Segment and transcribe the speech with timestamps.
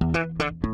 [0.00, 0.65] Thank you.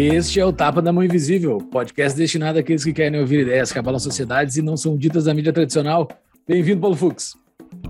[0.00, 3.80] Este é o Tapa da Mão Invisível, podcast destinado àqueles que querem ouvir ideias que
[3.80, 6.06] abalam sociedades e não são ditas da mídia tradicional.
[6.46, 7.36] Bem-vindo, Paulo Fux.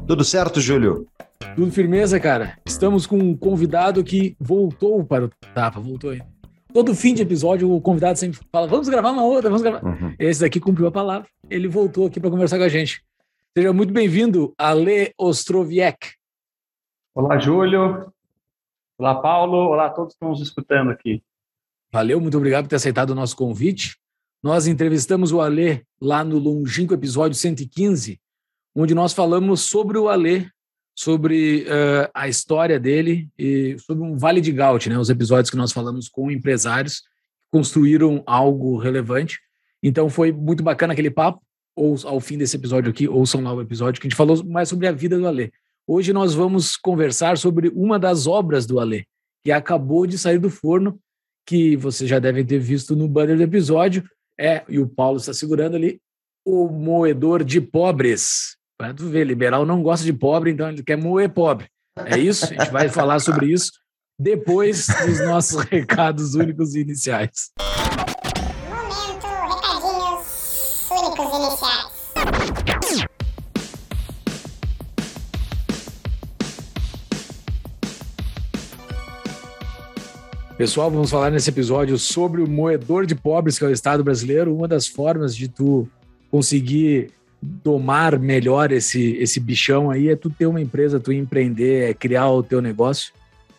[0.07, 1.07] Tudo certo, Júlio?
[1.55, 2.57] Tudo firmeza, cara.
[2.65, 6.23] Estamos com um convidado que voltou para o Tapa, voltou aí.
[6.73, 9.85] Todo fim de episódio, o convidado sempre fala: vamos gravar uma outra, vamos gravar.
[9.85, 10.15] Uhum.
[10.19, 13.05] Esse daqui cumpriu a palavra, ele voltou aqui para conversar com a gente.
[13.55, 16.15] Seja muito bem-vindo, Ale Ostroviec.
[17.15, 18.11] Olá, Júlio.
[18.97, 19.59] Olá, Paulo.
[19.59, 21.23] Olá a todos que estão nos escutando aqui.
[21.91, 23.97] Valeu, muito obrigado por ter aceitado o nosso convite.
[24.43, 28.21] Nós entrevistamos o Alê lá no longínquo episódio 115,
[28.75, 30.47] onde nós falamos sobre o Alê,
[30.95, 34.99] sobre uh, a história dele e sobre um Vale de Gaut, né?
[34.99, 39.39] Os episódios que nós falamos com empresários que construíram algo relevante.
[39.83, 41.41] Então foi muito bacana aquele papo.
[41.75, 44.69] Ou ao fim desse episódio aqui, ouçam lá o episódio que a gente falou mais
[44.69, 45.53] sobre a vida do Alê.
[45.87, 49.05] Hoje nós vamos conversar sobre uma das obras do Alê,
[49.43, 51.01] que acabou de sair do forno
[51.49, 54.05] que vocês já devem ter visto no banner do episódio,
[54.39, 55.99] é, e o Paulo está segurando ali,
[56.47, 58.55] o moedor de pobres.
[58.79, 61.67] Para tu ver, liberal não gosta de pobre, então ele quer moer pobre.
[62.05, 62.45] É isso?
[62.45, 63.73] A gente vai falar sobre isso
[64.21, 67.51] depois dos nossos recados únicos iniciais.
[80.59, 84.53] Pessoal, vamos falar nesse episódio sobre o moedor de pobres, que é o Estado brasileiro.
[84.53, 85.89] Uma das formas de tu
[86.33, 91.95] conseguir domar melhor esse, esse bichão aí é tu ter uma empresa, tu empreender, é
[91.95, 93.13] criar o teu negócio.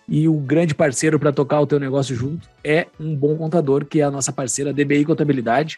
[0.09, 4.01] E o grande parceiro para tocar o teu negócio junto é um bom contador, que
[4.01, 5.77] é a nossa parceira DBI Contabilidade.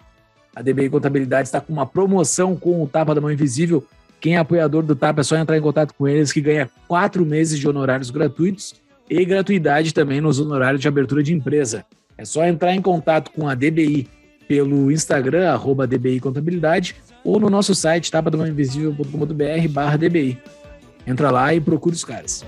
[0.55, 3.85] A DBI Contabilidade está com uma promoção com o Tapa da Mão Invisível.
[4.19, 7.23] Quem é apoiador do Tapa é só entrar em contato com eles, que ganha quatro
[7.23, 8.80] meses de honorários gratuitos
[9.11, 11.85] e gratuidade também nos honorários de abertura de empresa.
[12.17, 14.07] É só entrar em contato com a DBI
[14.47, 20.39] pelo Instagram, arroba DBI Contabilidade, ou no nosso site, tapadomainvisível.com.br barra DBI.
[21.05, 22.45] Entra lá e procura os caras.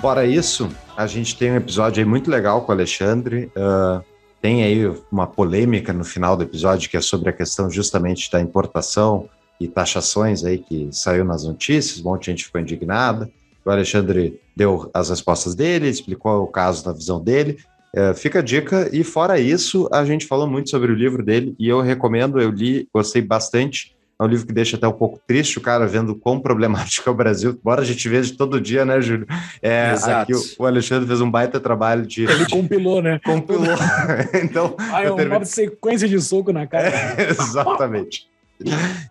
[0.00, 3.48] Fora isso, a gente tem um episódio aí muito legal com o Alexandre.
[3.56, 4.11] Uh,
[4.42, 8.40] tem aí uma polêmica no final do episódio que é sobre a questão justamente da
[8.40, 9.28] importação
[9.60, 13.30] e taxações aí que saiu nas notícias, um monte de gente ficou indignada.
[13.64, 17.58] O Alexandre deu as respostas dele, explicou o caso na visão dele.
[17.94, 21.54] É, fica a dica, e fora isso, a gente falou muito sobre o livro dele
[21.56, 23.94] e eu recomendo, eu li, gostei bastante.
[24.22, 27.12] É um livro que deixa até um pouco triste o cara vendo quão problemático é
[27.12, 27.58] o Brasil.
[27.62, 29.26] Bora a gente veja todo dia, né, Júlio?
[29.60, 32.22] É, aqui o, o, Alexandre fez um baita trabalho de.
[32.22, 33.18] Ele compilou, né?
[33.26, 33.66] Compilou.
[34.44, 34.76] então.
[34.78, 35.44] Ah, é uma termino...
[35.44, 36.88] sequência de soco na cara.
[36.88, 38.28] É, exatamente.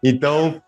[0.01, 0.61] Então,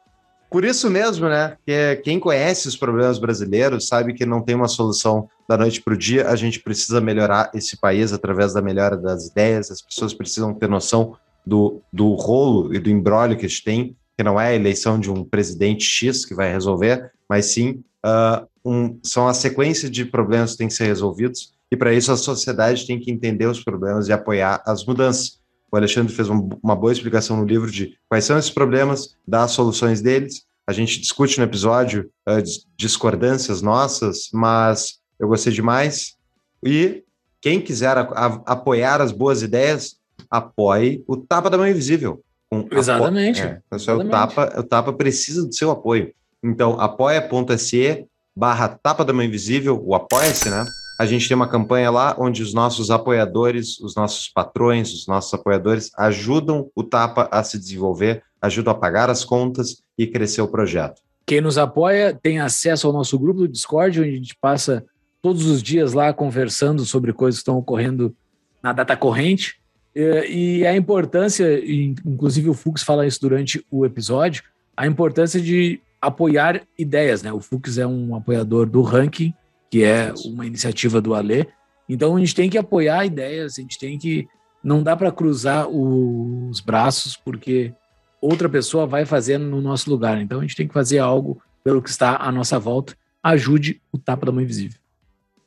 [0.49, 1.55] por isso mesmo, né?
[1.65, 5.93] Que quem conhece os problemas brasileiros sabe que não tem uma solução da noite para
[5.93, 6.27] o dia.
[6.27, 9.71] A gente precisa melhorar esse país através da melhora das ideias.
[9.71, 11.15] As pessoas precisam ter noção
[11.45, 14.99] do, do rolo e do embrólio que a gente tem que não é a eleição
[14.99, 20.05] de um presidente X que vai resolver, mas sim uh, um, são a sequência de
[20.05, 23.63] problemas que têm que ser resolvidos, e para isso a sociedade tem que entender os
[23.63, 25.39] problemas e apoiar as mudanças.
[25.71, 29.43] O Alexandre fez um, uma boa explicação no livro de quais são esses problemas, dá
[29.43, 30.45] as soluções deles.
[30.67, 32.43] A gente discute no episódio uh,
[32.77, 36.15] discordâncias nossas, mas eu gostei demais.
[36.63, 37.03] E
[37.41, 39.97] quem quiser a, a, apoiar as boas ideias,
[40.29, 42.23] apoie o Tapa da Mão Invisível.
[42.71, 43.41] Exatamente.
[43.41, 44.07] É, Exatamente.
[44.07, 46.13] O, Tapa, o Tapa precisa do seu apoio.
[46.43, 48.05] Então, apoia.se
[48.35, 50.65] barra Tapa da Mãe Invisível, o Apoia-se, né?
[50.99, 55.33] A gente tem uma campanha lá onde os nossos apoiadores, os nossos patrões, os nossos
[55.33, 60.47] apoiadores ajudam o Tapa a se desenvolver, ajudam a pagar as contas e crescer o
[60.47, 61.01] projeto.
[61.25, 64.85] Quem nos apoia tem acesso ao nosso grupo do Discord, onde a gente passa
[65.21, 68.15] todos os dias lá conversando sobre coisas que estão ocorrendo
[68.61, 69.55] na data corrente.
[69.95, 71.61] É, e a importância,
[72.05, 74.43] inclusive o Fux fala isso durante o episódio,
[74.75, 77.31] a importância de apoiar ideias, né?
[77.31, 79.33] O Fux é um apoiador do ranking,
[79.69, 81.45] que é uma iniciativa do Alê.
[81.87, 84.27] Então a gente tem que apoiar ideias, a gente tem que
[84.63, 87.73] não dá para cruzar os braços porque
[88.21, 90.21] outra pessoa vai fazendo no nosso lugar.
[90.21, 92.95] Então a gente tem que fazer algo pelo que está à nossa volta.
[93.21, 94.79] Ajude o Tapa da Mãe Invisível.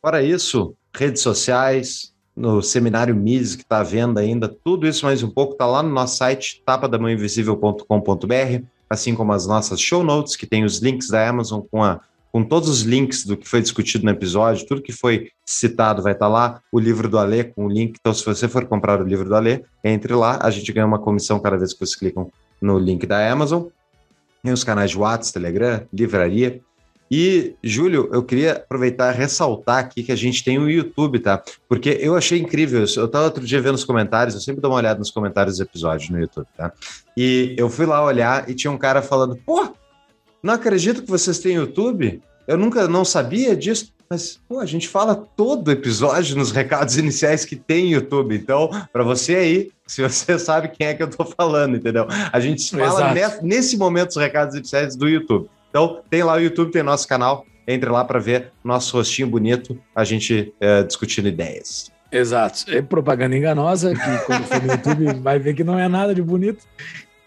[0.00, 5.22] Fora isso, redes sociais, no seminário Mises que está à venda ainda, tudo isso mais
[5.22, 10.46] um pouco está lá no nosso site tapadamãoinvisível.com.br, assim como as nossas show notes que
[10.46, 12.00] tem os links da Amazon com a
[12.36, 16.12] com todos os links do que foi discutido no episódio, tudo que foi citado vai
[16.12, 17.96] estar tá lá, o livro do Alê com o link.
[17.98, 20.98] Então, se você for comprar o livro do Alê, entre lá, a gente ganha uma
[20.98, 22.30] comissão cada vez que vocês clicam
[22.60, 23.68] no link da Amazon.
[24.42, 26.60] Tem os canais de WhatsApp, Telegram, livraria.
[27.10, 31.42] E, Júlio, eu queria aproveitar e ressaltar aqui que a gente tem o YouTube, tá?
[31.68, 32.80] Porque eu achei incrível.
[32.80, 35.66] Eu estava outro dia vendo os comentários, eu sempre dou uma olhada nos comentários dos
[35.66, 36.72] episódios no YouTube, tá?
[37.16, 39.68] E eu fui lá olhar e tinha um cara falando: pô,
[40.42, 42.20] não acredito que vocês têm YouTube.
[42.46, 43.94] Eu nunca não sabia disso.
[44.08, 48.36] Mas, pô, a gente fala todo episódio nos recados iniciais que tem YouTube.
[48.36, 52.06] Então, para você aí, se você sabe quem é que eu tô falando, entendeu?
[52.32, 55.48] A gente fala nesse, nesse momento os recados iniciais do YouTube.
[55.76, 57.44] Então, tem lá o YouTube, tem nosso canal.
[57.68, 61.92] Entre lá para ver nosso rostinho bonito, a gente é, discutindo ideias.
[62.10, 62.64] Exato.
[62.68, 66.22] É propaganda enganosa, que quando for no YouTube vai ver que não é nada de
[66.22, 66.64] bonito.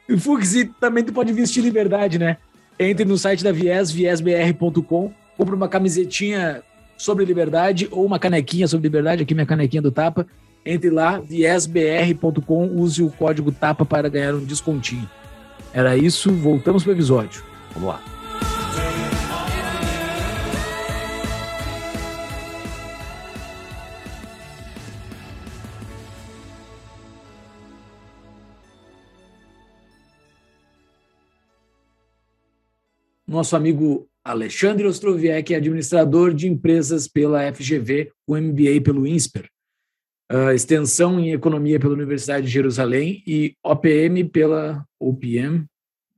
[0.07, 2.37] E Fux, também tu pode vestir liberdade, né?
[2.79, 6.63] Entre no site da Viés, viesbr.com, compre uma camisetinha
[6.97, 10.25] sobre liberdade ou uma canequinha sobre liberdade, aqui minha canequinha do Tapa.
[10.65, 15.07] Entre lá, viesbr.com, use o código TAPA para ganhar um descontinho.
[15.71, 17.43] Era isso, voltamos para o episódio.
[17.75, 18.18] Vamos lá.
[33.29, 39.49] Nosso amigo Alexandre Ostroviec, administrador de empresas pela FGV, o MBA pelo INSPER,
[40.31, 45.65] uh, extensão em economia pela Universidade de Jerusalém e OPM pela OPM,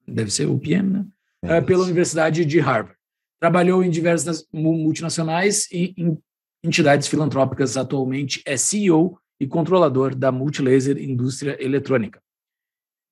[0.07, 1.05] deve ser OPM, né?
[1.43, 2.97] Uh, pela Universidade de Harvard.
[3.39, 6.17] Trabalhou em diversas multinacionais e em
[6.63, 7.75] entidades filantrópicas.
[7.75, 12.21] Atualmente é CEO e controlador da Multilaser Indústria Eletrônica.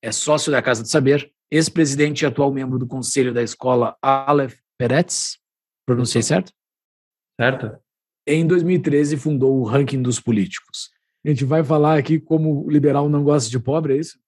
[0.03, 4.57] É sócio da Casa do Saber, ex-presidente e atual membro do conselho da escola Aleph
[4.77, 5.37] Peretz,
[5.85, 6.51] pronunciei certo?
[7.39, 7.77] Certo.
[8.27, 10.89] Em 2013 fundou o Ranking dos Políticos.
[11.25, 14.19] A gente vai falar aqui como o liberal não gosta de pobre, é isso?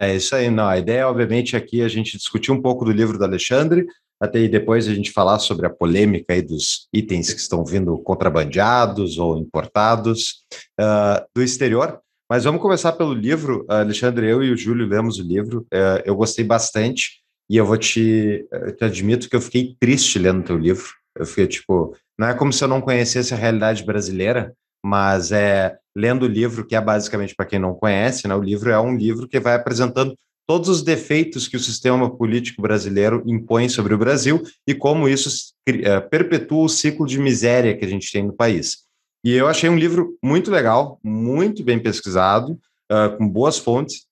[0.00, 0.66] É isso aí, não.
[0.66, 3.86] A ideia, obviamente, aqui é a gente discutir um pouco do livro do Alexandre,
[4.20, 7.96] até aí depois a gente falar sobre a polêmica aí dos itens que estão vindo
[7.98, 10.44] contrabandeados ou importados
[10.80, 12.00] uh, do exterior.
[12.34, 13.64] Mas vamos começar pelo livro.
[13.68, 15.64] Alexandre, eu e o Júlio lemos o livro.
[15.72, 20.18] É, eu gostei bastante e eu vou te, eu te admito que eu fiquei triste
[20.18, 20.84] lendo teu livro.
[21.16, 24.52] Eu fiquei tipo, não é como se eu não conhecesse a realidade brasileira,
[24.84, 28.34] mas é lendo o livro que é basicamente para quem não conhece, né?
[28.34, 32.60] O livro é um livro que vai apresentando todos os defeitos que o sistema político
[32.60, 35.30] brasileiro impõe sobre o Brasil e como isso
[35.68, 38.78] é, perpetua o ciclo de miséria que a gente tem no país.
[39.24, 42.60] E eu achei um livro muito legal, muito bem pesquisado,
[42.92, 44.06] uh, com boas fontes,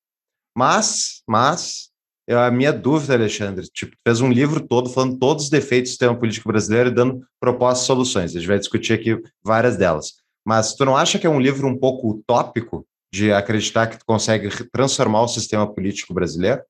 [0.56, 1.90] mas, mas,
[2.30, 6.16] a minha dúvida, Alexandre, tipo, fez um livro todo falando todos os defeitos do sistema
[6.16, 8.30] político brasileiro e dando propostas e soluções.
[8.30, 10.14] A gente vai discutir aqui várias delas.
[10.46, 14.06] Mas tu não acha que é um livro um pouco utópico de acreditar que tu
[14.06, 16.62] consegue transformar o sistema político brasileiro?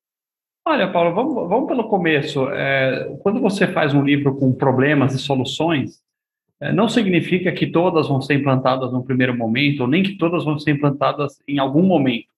[0.66, 2.48] Olha, Paulo, vamos, vamos pelo começo.
[2.50, 6.01] É, quando você faz um livro com problemas e soluções,
[6.70, 10.58] não significa que todas vão ser implantadas no primeiro momento, ou nem que todas vão
[10.58, 12.28] ser implantadas em algum momento,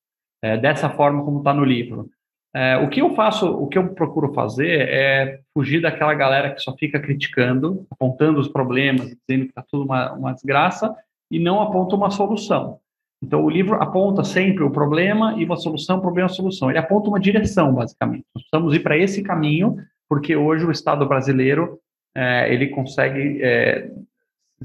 [0.41, 2.09] é, dessa forma como está no livro.
[2.55, 6.61] É, o que eu faço, o que eu procuro fazer é fugir daquela galera que
[6.61, 10.95] só fica criticando, apontando os problemas, dizendo que está tudo uma, uma desgraça,
[11.29, 12.79] e não aponta uma solução.
[13.21, 16.71] Então, o livro aponta sempre o problema e uma solução, problema, solução.
[16.71, 18.25] Ele aponta uma direção, basicamente.
[18.35, 19.77] Nós precisamos ir para esse caminho,
[20.09, 21.81] porque hoje o Estado brasileiro
[22.15, 23.91] é, ele consegue é,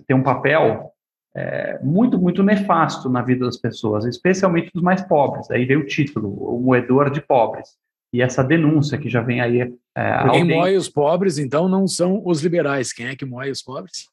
[0.06, 0.92] tem um papel
[1.36, 5.50] é, muito, muito nefasto na vida das pessoas, especialmente dos mais pobres.
[5.52, 7.78] Aí veio o título, o moedor de pobres.
[8.12, 9.62] E essa denúncia que já vem aí.
[9.96, 12.92] É, Quem moe os pobres, então, não são os liberais.
[12.92, 14.08] Quem é que moe os pobres?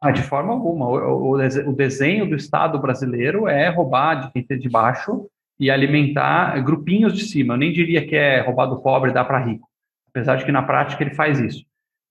[0.00, 0.88] Ah, de forma alguma.
[0.88, 5.28] O, o, o desenho do Estado brasileiro é roubar de quem tem de baixo
[5.60, 7.54] e alimentar grupinhos de cima.
[7.54, 9.68] Eu nem diria que é roubar do pobre e dar para rico,
[10.08, 11.64] apesar de que na prática ele faz isso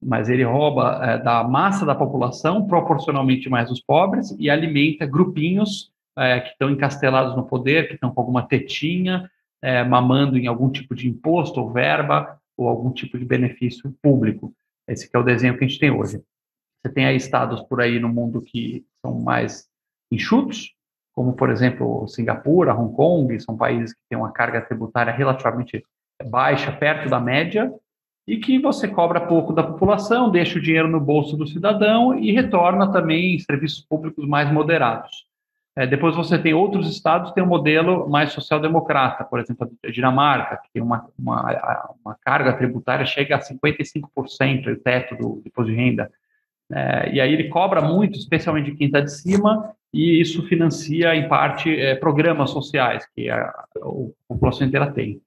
[0.05, 5.91] mas ele rouba é, da massa da população, proporcionalmente mais os pobres, e alimenta grupinhos
[6.15, 9.29] é, que estão encastelados no poder, que estão com alguma tetinha,
[9.63, 14.53] é, mamando em algum tipo de imposto ou verba, ou algum tipo de benefício público.
[14.87, 16.21] Esse é o desenho que a gente tem hoje.
[16.85, 19.67] Você tem aí estados por aí no mundo que são mais
[20.11, 20.75] enxutos,
[21.13, 25.83] como, por exemplo, Singapura, Hong Kong, são países que têm uma carga tributária relativamente
[26.29, 27.73] baixa, perto da média,
[28.27, 32.31] e que você cobra pouco da população, deixa o dinheiro no bolso do cidadão e
[32.31, 35.25] retorna também serviços públicos mais moderados.
[35.77, 39.91] É, depois você tem outros estados que têm um modelo mais social-democrata, por exemplo, a
[39.91, 45.71] Dinamarca, que tem uma, uma, uma carga tributária chega a 55%, o teto do imposto
[45.71, 46.09] de renda.
[46.71, 51.27] É, e aí ele cobra muito, especialmente quem está de cima, e isso financia, em
[51.27, 53.65] parte, é, programas sociais que a, a,
[54.27, 55.21] população inteira tem.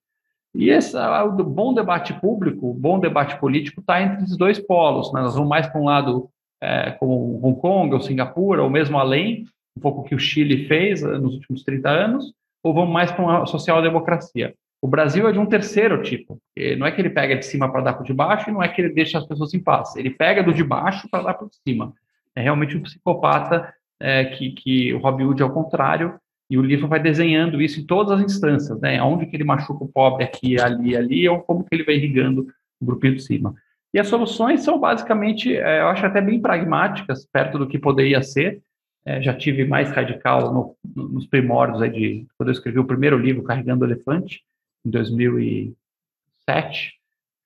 [0.55, 5.13] E esse, o bom debate público, o bom debate político está entre esses dois polos.
[5.13, 5.21] Né?
[5.21, 9.45] Nós vamos mais para um lado, é, como Hong Kong ou Singapura, ou mesmo além,
[9.77, 13.23] um pouco que o Chile fez eh, nos últimos 30 anos, ou vamos mais para
[13.23, 14.55] uma social-democracia?
[14.83, 16.41] O Brasil é de um terceiro tipo.
[16.77, 18.69] Não é que ele pega de cima para dar para de baixo e não é
[18.69, 19.97] que ele deixa as pessoas em paz.
[19.97, 21.93] Ele pega do de baixo para dar para de cima.
[22.35, 26.19] É realmente um psicopata é, que, que o Robin Hood é o contrário
[26.51, 29.03] e o livro vai desenhando isso em todas as instâncias, né?
[29.03, 32.47] Onde que ele machuca o pobre aqui, ali, ali, ou como que ele vai irrigando
[32.81, 33.55] o grupinho de cima.
[33.93, 38.23] E as soluções são basicamente, é, eu acho até bem pragmáticas, perto do que poderia
[38.23, 38.63] ser,
[39.05, 42.87] é, já tive mais radical no, no, nos primórdios aí de quando eu escrevi o
[42.87, 44.43] primeiro livro, Carregando o Elefante,
[44.85, 46.95] em 2007,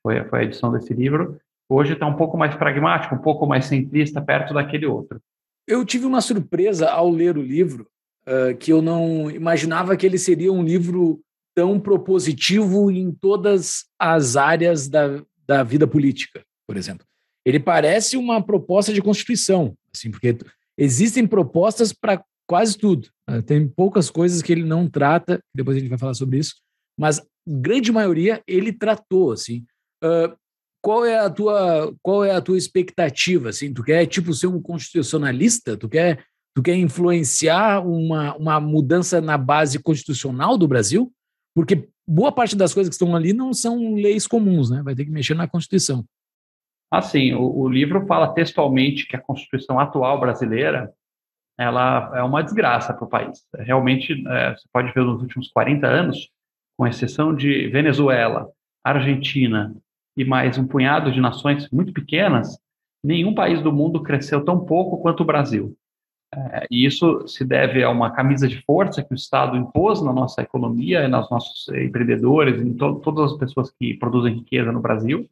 [0.03, 1.41] foi, foi a edição desse livro.
[1.69, 5.21] Hoje está um pouco mais pragmático, um pouco mais simplista, perto daquele outro.
[5.67, 7.87] Eu tive uma surpresa ao ler o livro,
[8.27, 11.21] uh, que eu não imaginava que ele seria um livro
[11.55, 17.07] tão propositivo em todas as áreas da, da vida política, por exemplo.
[17.45, 20.39] Ele parece uma proposta de constituição, assim, porque
[20.79, 23.09] existem propostas para quase tudo.
[23.29, 23.43] Né?
[23.43, 26.57] Tem poucas coisas que ele não trata, depois a gente vai falar sobre isso,
[26.99, 29.65] mas grande maioria ele tratou, assim.
[30.03, 30.35] Uh,
[30.83, 34.61] qual é a tua qual é a tua expectativa assim tu quer tipo ser um
[34.61, 41.13] constitucionalista tu quer tu quer influenciar uma, uma mudança na base constitucional do Brasil
[41.55, 45.05] porque boa parte das coisas que estão ali não são leis comuns né vai ter
[45.05, 46.05] que mexer na constituição
[46.93, 50.93] Assim, o, o livro fala textualmente que a Constituição atual brasileira
[51.59, 53.47] ela é uma desgraça para o país.
[53.61, 56.29] Realmente, é, você pode ver nos últimos 40 anos,
[56.77, 58.47] com exceção de Venezuela,
[58.85, 59.75] Argentina
[60.19, 62.59] e mais um punhado de nações muito pequenas,
[63.03, 65.75] nenhum país do mundo cresceu tão pouco quanto o Brasil.
[66.35, 70.13] É, e isso se deve a uma camisa de força que o Estado impôs na
[70.13, 75.29] nossa economia, nos nossos empreendedores, em to todas as pessoas que produzem riqueza no Brasil.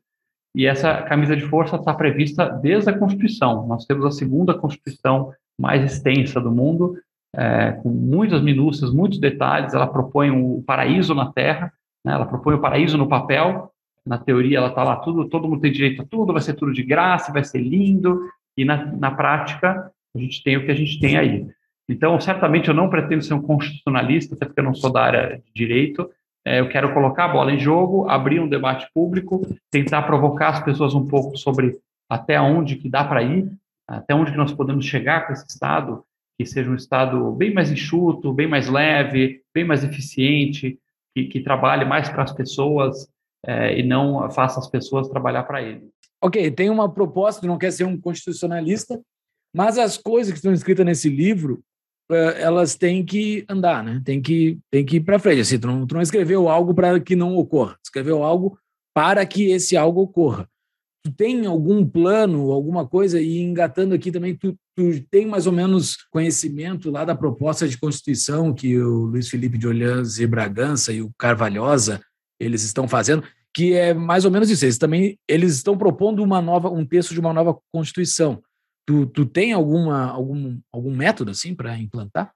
[0.55, 3.67] E essa camisa de força está prevista desde a Constituição.
[3.67, 6.97] Nós temos a segunda Constituição mais extensa do mundo,
[7.35, 9.73] é, com muitas minúcias, muitos detalhes.
[9.73, 11.73] Ela propõe o paraíso na Terra,
[12.05, 12.13] né?
[12.13, 13.71] ela propõe o paraíso no papel.
[14.05, 16.73] Na teoria, ela está lá, tudo, todo mundo tem direito a tudo, vai ser tudo
[16.73, 18.29] de graça, vai ser lindo.
[18.57, 21.47] E na, na prática, a gente tem o que a gente tem aí.
[21.89, 25.43] Então, certamente, eu não pretendo ser um constitucionalista, até porque eu não sou da área
[25.45, 26.09] de direito,
[26.45, 30.65] é, eu quero colocar a bola em jogo, abrir um debate público, tentar provocar as
[30.65, 33.51] pessoas um pouco sobre até onde que dá para ir,
[33.87, 36.05] até onde que nós podemos chegar com esse Estado,
[36.39, 40.79] que seja um Estado bem mais enxuto, bem mais leve, bem mais eficiente,
[41.15, 43.09] que, que trabalhe mais para as pessoas
[43.45, 45.91] é, e não faça as pessoas trabalhar para ele.
[46.23, 49.01] Ok, tem uma proposta, não quer ser um constitucionalista,
[49.55, 51.63] mas as coisas que estão escritas nesse livro
[52.11, 54.03] eh, elas têm que andar, né?
[54.05, 55.41] Tem que, tem que ir para frente.
[55.41, 58.59] Assim, tu, não, tu não escreveu algo para que não ocorra, escreveu algo
[58.95, 60.49] para que esse algo ocorra.
[61.05, 65.53] Tu tem algum plano, alguma coisa, e engatando aqui também, tu, tu tem mais ou
[65.53, 70.93] menos conhecimento lá da proposta de Constituição que o Luiz Felipe de Olhãs e Bragança
[70.93, 72.03] e o Carvalhosa
[72.39, 73.23] eles estão fazendo,
[73.55, 74.65] que é mais ou menos isso.
[74.65, 78.43] Eles também eles estão propondo uma nova, um texto de uma nova Constituição.
[78.91, 82.35] Tu, tu tem alguma, algum, algum método assim para implantar?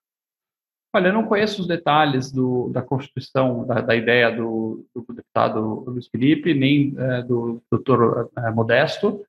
[0.95, 5.83] Olha, eu não conheço os detalhes do, da Constituição, da, da ideia do, do, deputado
[5.85, 9.27] Luiz Felipe, nem é, do doutor é, Modesto,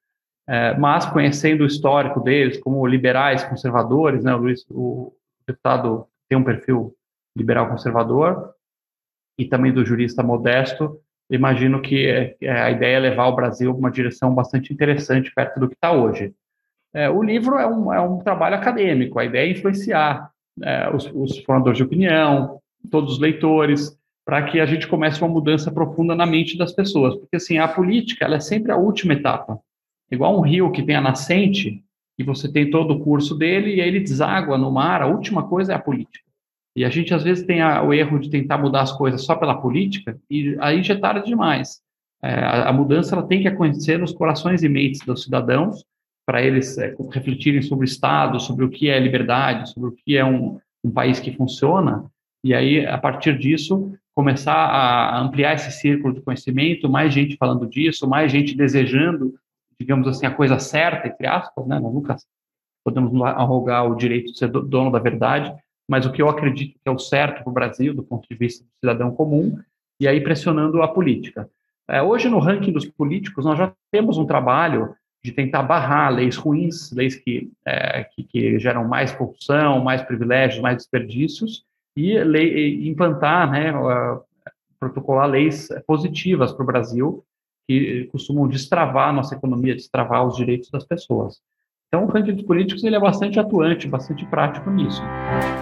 [0.47, 5.11] é, mas conhecendo o histórico deles, como liberais conservadores, né, o, Luiz, o
[5.47, 6.95] deputado tem um perfil
[7.35, 8.53] liberal conservador,
[9.35, 12.07] e também do jurista Modesto, imagino que
[12.39, 15.73] é, a ideia é levar o Brasil para uma direção bastante interessante perto do que
[15.73, 16.35] está hoje.
[16.95, 20.31] É, o livro é um, é um trabalho acadêmico, a ideia é influenciar
[20.63, 25.29] é, os, os formadores de opinião, todos os leitores, para que a gente comece uma
[25.29, 27.15] mudança profunda na mente das pessoas.
[27.17, 29.59] Porque, assim, a política, ela é sempre a última etapa.
[30.09, 31.83] Igual um rio que tem a nascente,
[32.17, 35.47] e você tem todo o curso dele, e aí ele deságua no mar, a última
[35.47, 36.23] coisa é a política.
[36.77, 39.35] E a gente, às vezes, tem a, o erro de tentar mudar as coisas só
[39.35, 41.81] pela política, e aí já é tarde demais.
[42.23, 45.83] É, a, a, mudança ela tem que acontecer nos corações e mentes dos cidadãos,
[46.25, 50.17] para eles é, refletirem sobre o Estado, sobre o que é liberdade, sobre o que
[50.17, 52.09] é um, um país que funciona,
[52.45, 57.65] e aí, a partir disso, começar a ampliar esse círculo de conhecimento, mais gente falando
[57.65, 59.33] disso, mais gente desejando,
[59.79, 61.79] digamos assim, a coisa certa, entre aspas, né?
[61.79, 62.15] Nós nunca
[62.83, 65.51] podemos arrogar o direito de ser dono da verdade,
[65.89, 68.35] mas o que eu acredito que é o certo para o Brasil, do ponto de
[68.35, 69.57] vista do cidadão comum,
[69.99, 71.49] e aí pressionando a política.
[71.89, 76.37] É, hoje, no ranking dos políticos, nós já temos um trabalho de tentar barrar leis
[76.37, 81.65] ruins, leis que, é, que, que, geram mais corrupção, mais privilégios, mais desperdícios,
[81.97, 83.73] e, lei, implantar, né,
[84.79, 87.25] protocolar leis positivas para o Brasil,
[87.67, 91.41] que costumam destravar a nossa economia, destravar os direitos das pessoas.
[91.95, 95.01] Então, o dos políticos ele é bastante atuante, bastante prático nisso.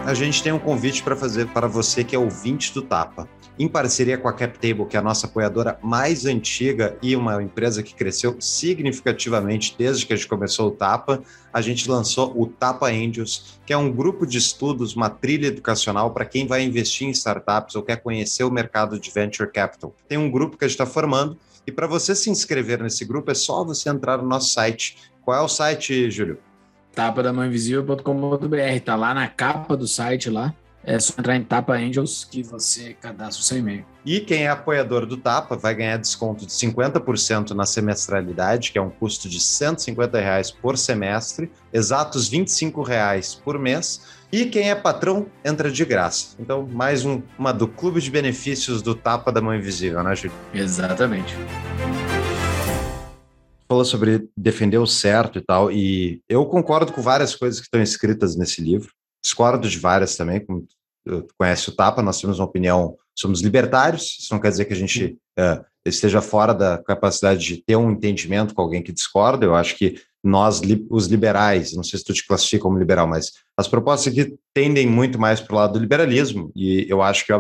[0.03, 3.29] A gente tem um convite para fazer para você que é ouvinte do Tapa.
[3.59, 7.83] Em parceria com a CapTable, que é a nossa apoiadora mais antiga e uma empresa
[7.83, 11.21] que cresceu significativamente desde que a gente começou o Tapa,
[11.53, 16.09] a gente lançou o Tapa Angels, que é um grupo de estudos, uma trilha educacional
[16.09, 19.93] para quem vai investir em startups ou quer conhecer o mercado de venture capital.
[20.07, 23.31] Tem um grupo que a gente está formando e para você se inscrever nesse grupo
[23.31, 26.37] é só você entrar no nosso site qual é o site, Júlio?
[26.93, 28.79] Tapa da mãoinvisível.com.br.
[28.85, 30.53] Tá lá na capa do site lá.
[30.85, 33.85] É só entrar em Tapa Angels que você cadastra o seu e-mail.
[34.05, 38.81] E quem é apoiador do Tapa vai ganhar desconto de 50% na semestralidade, que é
[38.81, 44.01] um custo de 150 reais por semestre, exatos 25 reais por mês.
[44.29, 46.35] E quem é patrão entra de graça.
[46.37, 50.33] Então, mais um, uma do Clube de Benefícios do Tapa da Mão Invisível, né, Júlio?
[50.53, 51.33] Exatamente
[53.67, 57.81] falou sobre defender o certo e tal, e eu concordo com várias coisas que estão
[57.81, 58.91] escritas nesse livro,
[59.23, 60.65] discordo de várias também, como
[61.05, 64.73] tu conhece o Tapa, nós temos uma opinião, somos libertários, isso não quer dizer que
[64.73, 69.45] a gente uh, esteja fora da capacidade de ter um entendimento com alguém que discorda,
[69.45, 73.31] eu acho que nós, os liberais, não sei se tu te classifica como liberal, mas
[73.57, 77.33] as propostas aqui tendem muito mais para o lado do liberalismo, e eu acho que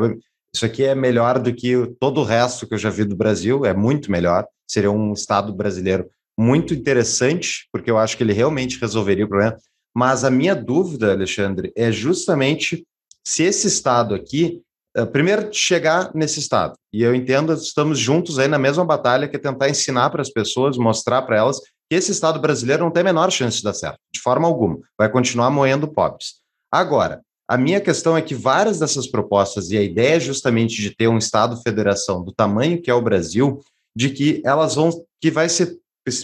[0.55, 3.65] isso aqui é melhor do que todo o resto que eu já vi do Brasil,
[3.65, 8.79] é muito melhor, seria um Estado brasileiro muito interessante, porque eu acho que ele realmente
[8.79, 9.57] resolveria o problema.
[9.95, 12.85] Mas a minha dúvida, Alexandre, é justamente
[13.25, 14.61] se esse Estado aqui,
[14.97, 19.35] uh, primeiro chegar nesse Estado, e eu entendo, estamos juntos aí na mesma batalha, que
[19.35, 23.01] é tentar ensinar para as pessoas, mostrar para elas que esse Estado brasileiro não tem
[23.01, 26.41] a menor chance de dar certo, de forma alguma, vai continuar moendo pobres.
[26.71, 30.95] Agora, a minha questão é que várias dessas propostas, e a ideia é justamente de
[30.95, 33.59] ter um Estado-federação do tamanho que é o Brasil,
[33.95, 34.89] de que elas vão,
[35.21, 35.77] que vai ser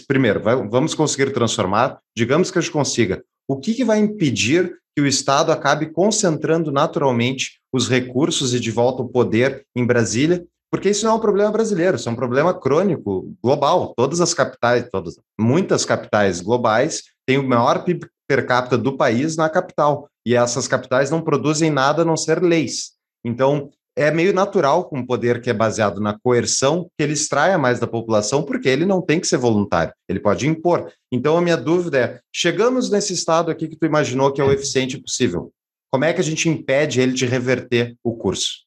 [0.06, 3.22] primeiro, vai, vamos conseguir transformar, digamos que a gente consiga.
[3.48, 8.70] O que, que vai impedir que o Estado acabe concentrando naturalmente os recursos e de
[8.70, 10.44] volta o poder em Brasília?
[10.70, 13.92] Porque isso não é um problema brasileiro, isso é um problema crônico, global.
[13.96, 19.36] Todas as capitais, todas, muitas capitais globais têm o maior PIB per capita do país
[19.36, 20.08] na capital.
[20.24, 22.92] E essas capitais não produzem nada a não ser leis.
[23.24, 27.58] Então, é meio natural com um poder que é baseado na coerção que ele extraia
[27.58, 30.92] mais da população, porque ele não tem que ser voluntário, ele pode impor.
[31.10, 34.52] Então a minha dúvida é: chegamos nesse estado aqui que tu imaginou que é o
[34.52, 35.52] eficiente possível.
[35.90, 38.64] Como é que a gente impede ele de reverter o curso?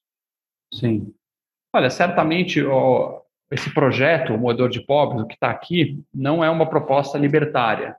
[0.74, 1.14] Sim.
[1.74, 6.50] Olha, certamente ó, esse projeto, o Moedor de Pobres, o que está aqui, não é
[6.50, 7.96] uma proposta libertária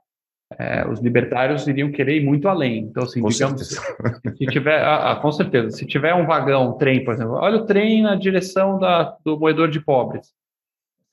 [0.57, 2.79] é, os libertários iriam querer ir muito além.
[2.79, 4.21] Então, assim, com digamos, certeza.
[4.37, 7.57] se tiver, ah, ah, com certeza, se tiver um vagão, um trem, por exemplo, olha
[7.57, 10.33] o trem na direção da, do moedor de pobres.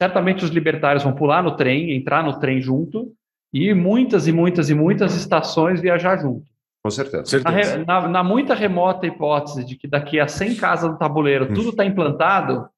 [0.01, 3.13] Certamente os libertários vão pular no trem, entrar no trem junto
[3.53, 6.45] e muitas e muitas e muitas estações viajar junto.
[6.85, 7.25] Com certeza.
[7.25, 7.79] certeza.
[7.87, 11.55] Na, na, na, muita remota hipótese de que daqui a 100 casas do tabuleiro hum.
[11.55, 12.69] tudo está implantado,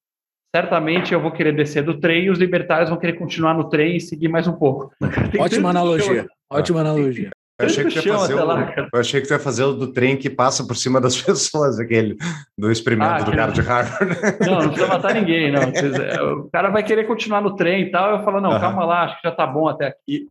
[0.54, 3.96] certamente eu vou querer descer do trem e os libertários vão querer continuar no trem
[3.96, 4.92] e seguir mais um pouco.
[5.36, 6.28] Ótima analogia.
[6.48, 7.30] Ótima analogia.
[7.58, 10.28] Eu achei, que fazer o, lá, eu achei que ia fazer o do trem que
[10.28, 12.16] passa por cima das pessoas, aquele
[12.58, 14.16] do experimento ah, do cara de Harvard.
[14.40, 15.62] Não, não precisa matar ninguém, não.
[16.44, 18.18] O cara vai querer continuar no trem e tal.
[18.18, 18.60] Eu falo, não, uhum.
[18.60, 20.28] calma lá, acho que já está bom até aqui.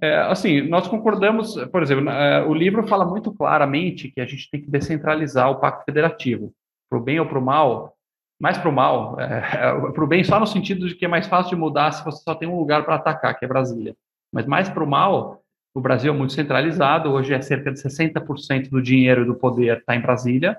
[0.00, 4.48] É, assim, nós concordamos, por exemplo, é, o livro fala muito claramente que a gente
[4.50, 6.52] tem que descentralizar o pacto federativo,
[6.88, 7.96] para o bem ou para o mal,
[8.42, 11.08] mais para o mal, é, é para o bem só no sentido de que é
[11.08, 13.94] mais fácil de mudar se você só tem um lugar para atacar, que é Brasília.
[14.32, 18.68] Mas mais para o mal, o Brasil é muito centralizado, hoje é cerca de 60%
[18.68, 20.58] do dinheiro e do poder está em Brasília,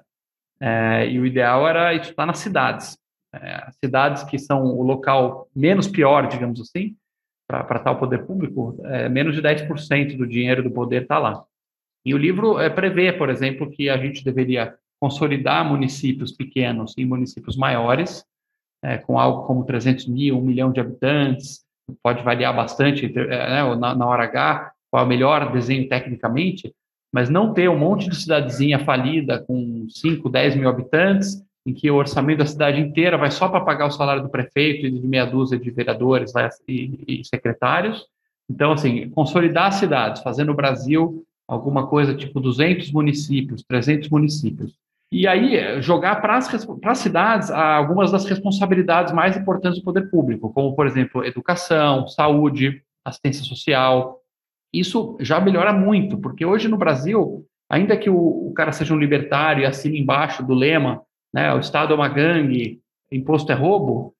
[0.62, 2.98] é, e o ideal era isso estar nas cidades.
[3.36, 6.96] É, cidades que são o local menos pior, digamos assim,
[7.46, 11.44] para tal poder público, é, menos de 10% do dinheiro do poder está lá.
[12.06, 17.04] E o livro é, prevê, por exemplo, que a gente deveria consolidar municípios pequenos em
[17.04, 18.24] municípios maiores,
[18.82, 21.66] é, com algo como 300 mil, 1 milhão de habitantes,
[22.02, 26.74] pode variar bastante é, né, na, na hora H, qual é o melhor desenho tecnicamente,
[27.12, 31.92] mas não ter um monte de cidadezinha falida com 5, 10 mil habitantes em que
[31.92, 35.06] o orçamento da cidade inteira vai só para pagar o salário do prefeito e de
[35.06, 36.32] meia dúzia de vereadores
[36.66, 38.06] e, e secretários.
[38.50, 44.82] Então, assim, consolidar as cidades, fazendo o Brasil alguma coisa tipo 200 municípios, 300 municípios.
[45.16, 50.76] E aí, jogar para as cidades algumas das responsabilidades mais importantes do poder público, como,
[50.76, 54.20] por exemplo, educação, saúde, assistência social.
[54.74, 58.98] Isso já melhora muito, porque hoje no Brasil, ainda que o, o cara seja um
[58.98, 62.80] libertário e assine embaixo do lema né, o Estado é uma gangue,
[63.12, 64.16] imposto é roubo,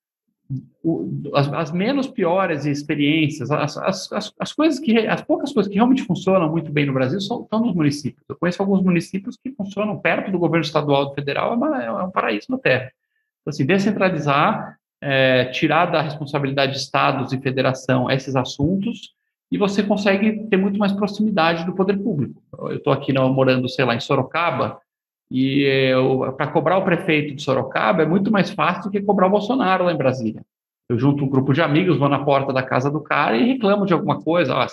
[1.34, 6.02] as, as, menos piores experiências, as, as, as, coisas que, as poucas coisas que realmente
[6.02, 8.24] funcionam muito bem no Brasil são, estão nos municípios.
[8.28, 11.90] Eu conheço alguns municípios que funcionam perto do governo estadual e federal, é, uma, é
[12.04, 12.92] um paraíso na terra.
[13.40, 19.14] Então, assim, descentralizar, é, tirar da responsabilidade de estados e federação esses assuntos,
[19.50, 22.42] e você consegue ter muito mais proximidade do poder público.
[22.58, 24.80] Eu estou aqui não, morando, sei lá, em Sorocaba,
[25.30, 25.92] e
[26.36, 29.84] para cobrar o prefeito de Sorocaba é muito mais fácil do que cobrar o Bolsonaro
[29.84, 30.44] lá em Brasília.
[30.88, 33.86] Eu junto um grupo de amigos, vou na porta da casa do cara e reclamo
[33.86, 34.68] de alguma coisa, ah, a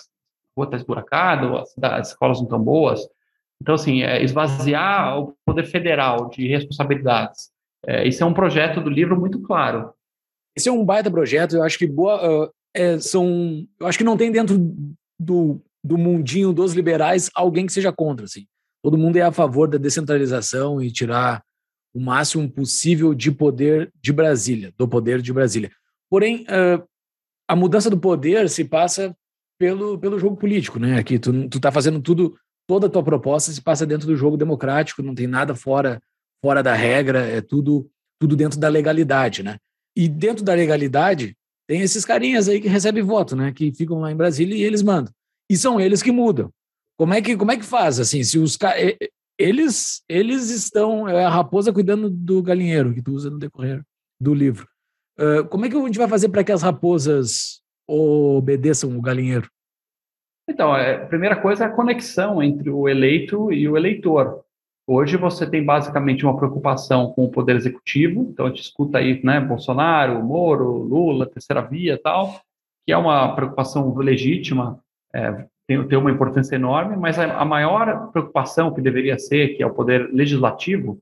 [0.57, 2.99] rua está esburacada, as escolas não estão boas.
[3.61, 7.49] Então, assim, é esvaziar o poder federal de responsabilidades.
[7.85, 9.93] É, isso é um projeto do livro muito claro.
[10.55, 14.03] Esse é um baita projeto, eu acho que boa, uh, é, são, eu acho que
[14.03, 14.57] não tem dentro
[15.17, 18.45] do, do mundinho dos liberais alguém que seja contra, assim
[18.83, 21.43] todo mundo é a favor da descentralização e tirar
[21.93, 25.71] o máximo possível de poder de Brasília, do poder de Brasília.
[26.09, 26.45] Porém,
[27.47, 29.15] a mudança do poder se passa
[29.59, 30.97] pelo, pelo jogo político, né?
[30.97, 32.35] Aqui tu, tu tá fazendo tudo,
[32.67, 36.01] toda a tua proposta se passa dentro do jogo democrático, não tem nada fora
[36.43, 37.87] fora da regra, é tudo
[38.19, 39.57] tudo dentro da legalidade, né?
[39.95, 41.35] E dentro da legalidade
[41.67, 43.51] tem esses carinhas aí que recebem voto, né?
[43.51, 45.11] Que ficam lá em Brasília e eles mandam.
[45.49, 46.51] E são eles que mudam.
[47.01, 47.99] Como é que, como é que faz?
[47.99, 48.59] Assim, se os
[49.35, 53.81] eles eles estão é a raposa cuidando do galinheiro que tu usa no decorrer
[54.19, 54.67] do livro.
[55.19, 59.49] Uh, como é que a gente vai fazer para que as raposas obedeçam o galinheiro?
[60.47, 64.45] Então, é, a primeira coisa é a conexão entre o eleito e o eleitor.
[64.85, 69.19] Hoje você tem basicamente uma preocupação com o poder executivo, então a gente escuta aí,
[69.23, 72.39] né, Bolsonaro, Moro, Lula, terceira via, tal,
[72.85, 74.79] que é uma preocupação legítima.
[75.11, 79.63] É, tem, tem uma importância enorme, mas a, a maior preocupação que deveria ser, que
[79.63, 80.99] é o poder legislativo,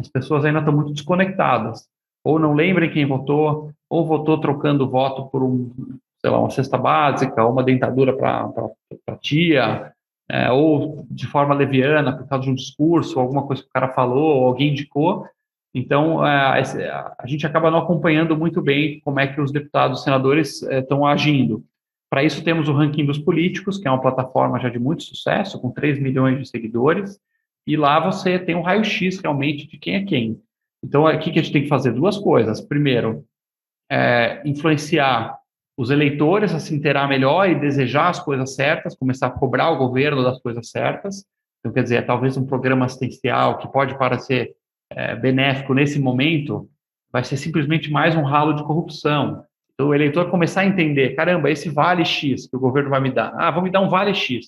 [0.00, 1.88] as pessoas ainda estão muito desconectadas.
[2.24, 5.72] Ou não lembrem quem votou, ou votou trocando voto por um,
[6.20, 9.92] sei lá, uma cesta básica, ou uma dentadura para tia,
[10.30, 13.88] é, ou de forma leviana, por causa de um discurso, alguma coisa que o cara
[13.88, 15.26] falou, ou alguém indicou.
[15.74, 16.62] Então, é,
[17.18, 21.08] a gente acaba não acompanhando muito bem como é que os deputados e senadores estão
[21.08, 21.64] é, agindo.
[22.12, 25.58] Para isso, temos o Ranking dos Políticos, que é uma plataforma já de muito sucesso,
[25.58, 27.18] com 3 milhões de seguidores,
[27.66, 30.38] e lá você tem um raio-x realmente de quem é quem.
[30.84, 32.60] Então, aqui que a gente tem que fazer duas coisas.
[32.60, 33.24] Primeiro,
[33.90, 35.38] é, influenciar
[35.74, 39.78] os eleitores a se inteirar melhor e desejar as coisas certas, começar a cobrar o
[39.78, 41.24] governo das coisas certas.
[41.60, 44.54] Então, quer dizer, é talvez um programa assistencial que pode parecer
[44.90, 46.68] é, benéfico nesse momento,
[47.10, 49.46] vai ser simplesmente mais um ralo de corrupção
[49.82, 53.32] o eleitor começar a entender, caramba, esse vale X que o governo vai me dar,
[53.36, 54.46] ah, vão me dar um vale X.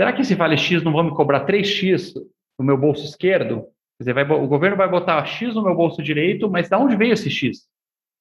[0.00, 2.14] Será que esse vale X não vão me cobrar 3X
[2.58, 3.62] no meu bolso esquerdo?
[3.98, 6.96] Quer dizer, vai, o governo vai botar X no meu bolso direito, mas de onde
[6.96, 7.68] veio esse X?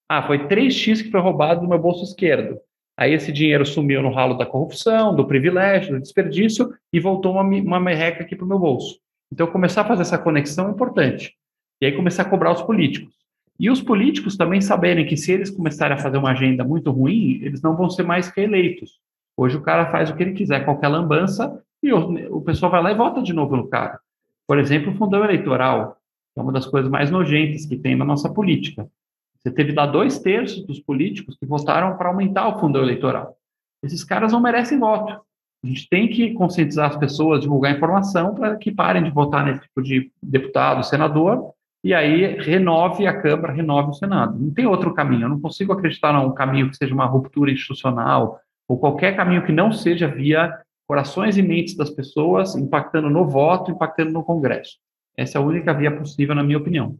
[0.09, 2.59] Ah, foi 3X que foi roubado do meu bolso esquerdo.
[2.97, 7.41] Aí esse dinheiro sumiu no ralo da corrupção, do privilégio, do desperdício e voltou uma,
[7.41, 8.99] uma merreca aqui para o meu bolso.
[9.31, 11.33] Então, começar a fazer essa conexão é importante.
[11.81, 13.20] E aí começar a cobrar os políticos.
[13.61, 17.39] E os políticos também saberem que se eles começarem a fazer uma agenda muito ruim,
[17.43, 18.99] eles não vão ser mais reeleitos.
[19.37, 22.81] Hoje o cara faz o que ele quiser, qualquer lambança, e o, o pessoal vai
[22.81, 23.99] lá e vota de novo no cara.
[24.47, 25.95] Por exemplo, o fundão eleitoral,
[26.33, 28.89] que é uma das coisas mais nojentas que tem na nossa política.
[29.37, 33.37] Você teve lá dois terços dos políticos que votaram para aumentar o fundão eleitoral.
[33.83, 35.21] Esses caras não merecem voto.
[35.63, 39.61] A gente tem que conscientizar as pessoas, divulgar informação para que parem de votar nesse
[39.61, 44.37] tipo de deputado, senador, e aí renove a Câmara, renove o Senado.
[44.37, 45.23] Não tem outro caminho.
[45.23, 49.51] Eu não consigo acreditar num caminho que seja uma ruptura institucional ou qualquer caminho que
[49.51, 50.53] não seja via
[50.87, 54.77] corações e mentes das pessoas, impactando no voto, impactando no Congresso.
[55.17, 56.97] Essa é a única via possível, na minha opinião.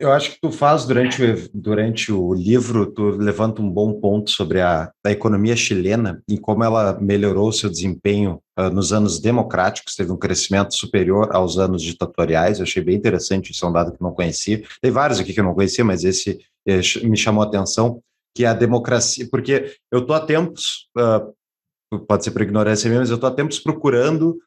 [0.00, 4.30] Eu acho que tu faz durante o, durante o livro, tu levanta um bom ponto
[4.30, 9.94] sobre a, a economia chilena e como ela melhorou seu desempenho uh, nos anos democráticos,
[9.94, 12.58] teve um crescimento superior aos anos ditatoriais.
[12.58, 14.64] Eu achei bem interessante, isso é um dado que não conhecia.
[14.80, 18.02] Tem vários aqui que eu não conhecia, mas esse eh, me chamou a atenção,
[18.34, 23.00] que é a democracia, porque eu estou há tempos, uh, pode ser por ignorância minha,
[23.00, 24.38] mas eu estou há tempos procurando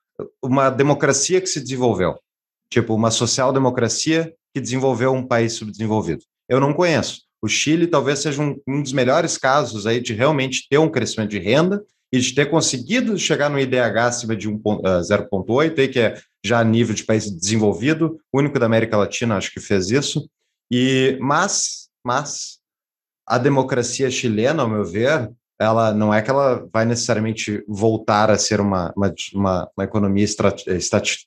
[0.43, 2.17] uma democracia que se desenvolveu
[2.73, 6.23] Tipo, uma social-democracia que desenvolveu um país subdesenvolvido.
[6.47, 7.21] Eu não conheço.
[7.41, 11.31] O Chile talvez seja um, um dos melhores casos aí de realmente ter um crescimento
[11.31, 16.21] de renda e de ter conseguido chegar no IDH acima de 0,8, uh, que é
[16.45, 20.29] já nível de país desenvolvido, o único da América Latina, acho que fez isso.
[20.71, 22.59] E mas, mas
[23.25, 25.29] a democracia chilena, ao meu ver,
[25.63, 30.25] ela não é que ela vai necessariamente voltar a ser uma, uma, uma, uma economia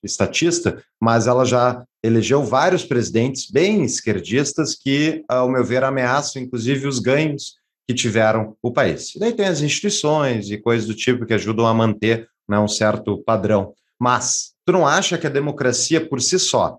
[0.02, 6.86] estatista, mas ela já elegeu vários presidentes bem esquerdistas que, ao meu ver, ameaçam inclusive
[6.86, 7.54] os ganhos
[7.88, 9.14] que tiveram o país.
[9.14, 12.68] E daí tem as instituições e coisas do tipo que ajudam a manter né, um
[12.68, 13.72] certo padrão.
[13.98, 16.78] Mas tu não acha que a democracia por si só,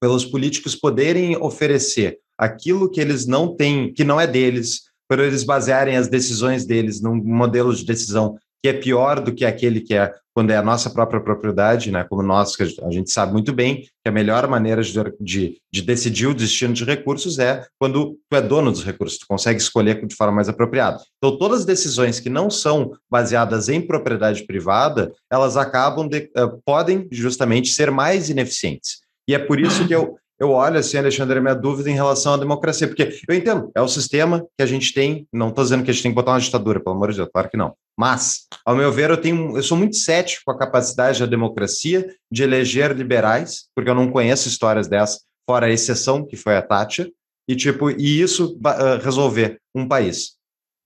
[0.00, 5.44] pelos políticos poderem oferecer aquilo que eles não têm, que não é deles, por eles
[5.44, 9.94] basearem as decisões deles num modelo de decisão que é pior do que aquele que
[9.94, 12.04] é quando é a nossa própria propriedade, né?
[12.04, 15.82] Como nós, que a gente sabe muito bem que a melhor maneira de, de, de,
[15.82, 20.06] decidir o destino de recursos é quando tu é dono dos recursos, tu consegue escolher
[20.06, 21.02] de forma mais apropriada.
[21.16, 26.62] Então, todas as decisões que não são baseadas em propriedade privada, elas acabam de, uh,
[26.64, 29.00] podem justamente ser mais ineficientes.
[29.28, 32.36] E é por isso que eu, eu olho assim, Alexandre, minha dúvida em relação à
[32.36, 35.90] democracia, porque eu entendo, é o sistema que a gente tem, não estou dizendo que
[35.90, 37.74] a gente tem que botar uma ditadura, pelo amor de Deus, claro que não.
[37.98, 42.14] Mas, ao meu ver, eu tenho, eu sou muito cético com a capacidade da democracia
[42.30, 46.62] de eleger liberais, porque eu não conheço histórias dessas, fora a exceção que foi a
[46.62, 47.10] Thatcher,
[47.48, 50.36] e tipo, e isso uh, resolver um país.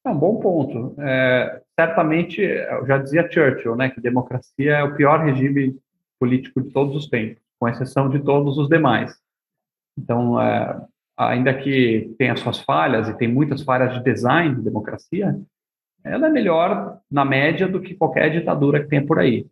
[0.06, 0.94] É um bom ponto.
[1.00, 5.76] É, certamente, eu já dizia Churchill, né, que democracia é o pior regime
[6.18, 9.12] político de todos os tempos, com exceção de todos os demais.
[9.98, 10.81] Então, é,
[11.16, 15.38] ainda que tenha suas falhas, e tem muitas falhas de design de democracia,
[16.05, 19.46] ela é melhor, na média, do que qualquer ditadura que tenha por aí.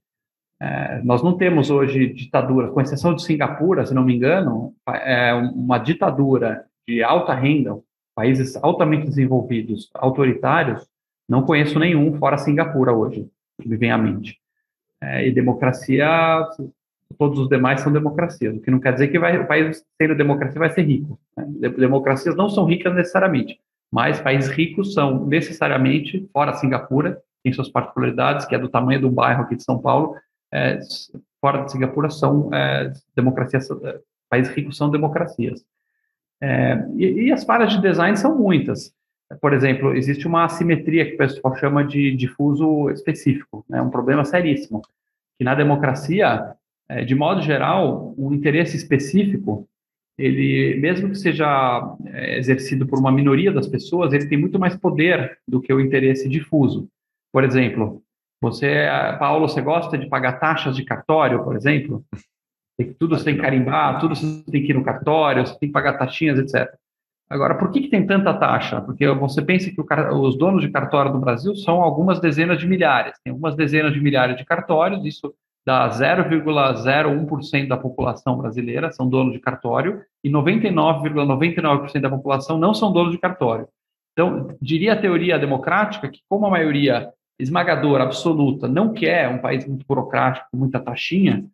[0.60, 5.32] É, nós não temos hoje ditadura, com exceção de Singapura, se não me engano, é
[5.32, 7.78] uma ditadura de alta renda,
[8.14, 10.86] países altamente desenvolvidos, autoritários,
[11.28, 13.26] não conheço nenhum fora Singapura hoje,
[13.62, 14.38] que me vem à mente.
[15.00, 16.06] É, e democracia
[17.18, 20.14] todos os demais são democracias, o que não quer dizer que vai, o país sendo
[20.14, 21.18] democracia vai ser rico.
[21.36, 21.68] Né?
[21.70, 23.58] Democracias não são ricas necessariamente,
[23.90, 29.10] mas países ricos são necessariamente, fora Singapura, tem suas particularidades, que é do tamanho do
[29.10, 30.14] bairro aqui de São Paulo,
[30.52, 30.78] é,
[31.40, 35.64] fora de Singapura são é, democracias, é, países ricos são democracias.
[36.40, 38.92] É, e, e, as falhas de design são muitas.
[39.40, 43.90] Por exemplo, existe uma assimetria que o pessoal chama de difuso específico, é né, um
[43.90, 44.82] problema seríssimo,
[45.38, 46.54] que na democracia
[46.90, 49.68] é, de modo geral, um interesse específico,
[50.18, 54.76] ele, mesmo que seja é, exercido por uma minoria das pessoas, ele tem muito mais
[54.76, 56.88] poder do que o interesse difuso.
[57.32, 58.02] Por exemplo,
[58.42, 58.88] você,
[59.20, 62.04] Paulo, você gosta de pagar taxas de cartório, por exemplo?
[62.98, 65.72] Tudo você tem que carimbar, tudo você tem que ir no cartório, você tem que
[65.72, 66.74] pagar taxinhas, etc.
[67.28, 68.80] Agora, por que, que tem tanta taxa?
[68.80, 69.86] Porque você pensa que o,
[70.22, 73.14] os donos de cartório do Brasil são algumas dezenas de milhares.
[73.22, 75.32] Tem algumas dezenas de milhares de cartórios, isso
[75.70, 82.74] dá 0,01% da população brasileira são donos de cartório e 99,99% ,99 da população não
[82.74, 83.68] são donos de cartório.
[84.12, 89.64] Então, diria a teoria democrática que, como a maioria esmagadora, absoluta, não quer um país
[89.64, 91.44] muito burocrático, muita taxinha,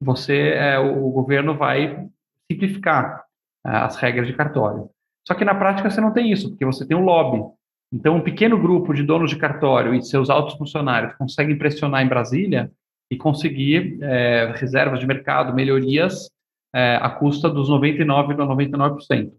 [0.00, 2.08] você, é, o governo vai
[2.50, 3.24] simplificar
[3.64, 4.88] é, as regras de cartório.
[5.28, 7.44] Só que na prática você não tem isso, porque você tem um lobby.
[7.92, 12.08] Então, um pequeno grupo de donos de cartório e seus altos funcionários conseguem pressionar em
[12.08, 12.70] Brasília
[13.10, 16.28] e conseguir é, reservas de mercado, melhorias
[16.74, 18.68] é, à custa dos 99,99%.
[18.68, 19.32] ,99%.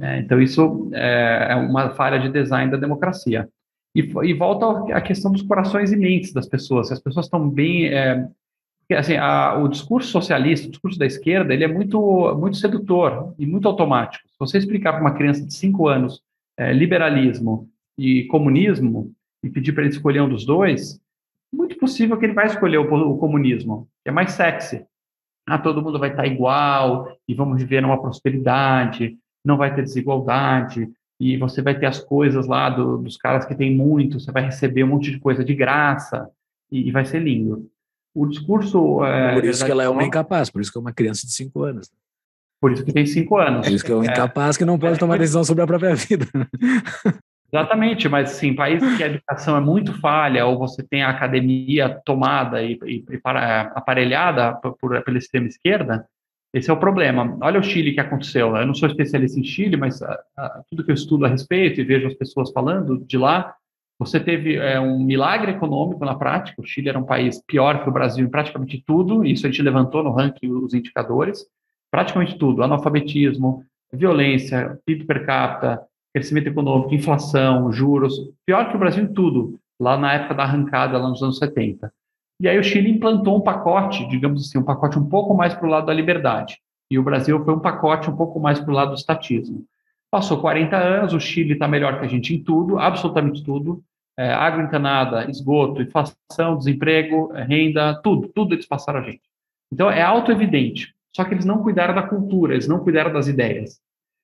[0.00, 3.48] É, então, isso é, é uma falha de design da democracia.
[3.94, 6.88] E, e, volta à questão dos corações e mentes das pessoas.
[6.88, 7.90] Se as pessoas estão bem...
[8.90, 13.44] Assim, a, o discurso socialista, o discurso da esquerda, ele é muito, muito sedutor e
[13.44, 14.26] muito automático.
[14.26, 16.22] Se você explicar para uma criança de 5 anos
[16.74, 20.98] liberalismo e comunismo e pedir para ele escolher um dos dois,
[21.78, 24.84] possível que ele vai escolher o, o comunismo, que é mais sexy.
[25.46, 30.90] Ah, todo mundo vai estar igual e vamos viver numa prosperidade, não vai ter desigualdade
[31.20, 34.44] e você vai ter as coisas lá do, dos caras que têm muito, você vai
[34.44, 36.28] receber um monte de coisa de graça
[36.70, 37.68] e, e vai ser lindo.
[38.14, 39.04] O discurso...
[39.04, 41.32] É, por isso que ela é uma incapaz, por isso que é uma criança de
[41.32, 41.90] cinco anos.
[42.60, 43.66] Por isso que tem cinco anos.
[43.66, 46.26] Por isso que é uma incapaz que não pode tomar decisão sobre a própria vida.
[47.50, 51.98] Exatamente, mas sim, países que a educação é muito falha, ou você tem a academia
[52.04, 56.06] tomada e, e, e para, aparelhada por, por, pela extrema esquerda,
[56.52, 57.38] esse é o problema.
[57.40, 58.54] Olha o Chile que aconteceu.
[58.56, 61.80] Eu não sou especialista em Chile, mas a, a, tudo que eu estudo a respeito
[61.80, 63.54] e vejo as pessoas falando de lá,
[63.98, 66.62] Você teve é, um milagre econômico na prática.
[66.62, 69.24] O Chile era um país pior que o Brasil em praticamente tudo.
[69.24, 71.44] Isso a gente levantou no ranking os indicadores.
[71.90, 75.82] Praticamente tudo: analfabetismo, violência, PIB per capita,
[76.18, 78.14] crescimento econômico, inflação, juros.
[78.44, 81.92] Pior que o Brasil em tudo, lá na época da arrancada, lá nos anos 70.
[82.40, 85.66] E aí o Chile implantou um pacote, digamos assim, um pacote um pouco mais para
[85.66, 86.58] o lado da liberdade.
[86.90, 89.64] E o Brasil foi um pacote um pouco mais para o lado do estatismo.
[90.10, 93.82] Passou 40 anos, o Chile está melhor que a gente em tudo, absolutamente tudo.
[94.16, 99.20] É, água encanada, esgoto, inflação, desemprego, é, renda, tudo, tudo eles passaram a gente.
[99.72, 100.94] Então é auto-evidente.
[101.14, 103.80] Só que eles não cuidaram da cultura, eles não cuidaram das ideias.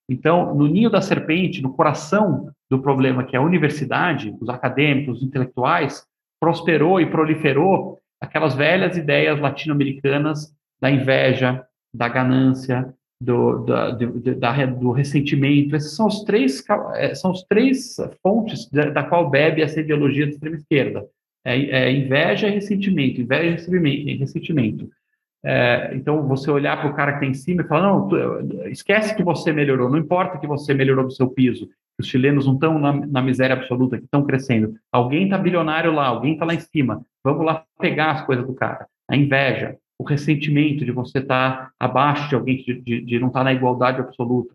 [0.09, 5.19] Então, no ninho da serpente, no coração do problema, que é a universidade, os acadêmicos,
[5.19, 6.07] os intelectuais,
[6.41, 11.65] prosperou e proliferou aquelas velhas ideias latino-americanas da inveja,
[11.95, 15.75] da ganância, do, da, do, da, do ressentimento.
[15.77, 16.63] Esses são os três,
[16.95, 21.07] é, são os três fontes da, da qual bebe essa ideologia da extrema esquerda.
[21.45, 24.91] É, é inveja e ressentimento, inveja e ressentimento.
[25.45, 28.17] É, então, você olhar para o cara que está em cima e falar, não, tu,
[28.69, 31.69] esquece que você melhorou, não importa que você melhorou do seu piso,
[32.01, 34.75] os chilenos não estão na, na, miséria absoluta, que estão crescendo.
[34.91, 38.55] Alguém está bilionário lá, alguém está lá em cima, vamos lá pegar as coisas do
[38.55, 38.89] cara.
[39.09, 43.29] A inveja, o ressentimento de você estar tá abaixo de alguém, de, de, de não
[43.29, 44.55] estar tá na igualdade absoluta.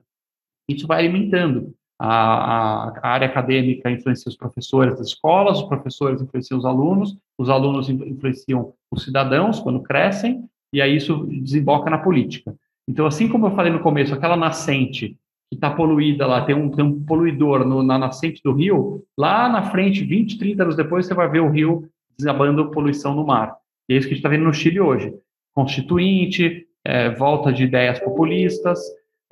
[0.68, 1.74] Isso vai alimentando.
[2.02, 7.50] A, a, área acadêmica influencia os professores das escolas, os professores influenciam os alunos, os
[7.50, 12.56] alunos influenciam os cidadãos quando crescem, e aí isso desemboca na política.
[12.88, 15.18] Então, assim como eu falei no começo, aquela nascente
[15.50, 19.50] que está poluída lá, tem um, tem um poluidor no, na nascente do rio, lá
[19.50, 23.56] na frente, 20, 30 anos depois, você vai ver o rio desabando poluição no mar.
[23.88, 25.14] E é isso que a gente está vendo no Chile hoje
[25.54, 28.80] constituinte, é, volta de ideias populistas,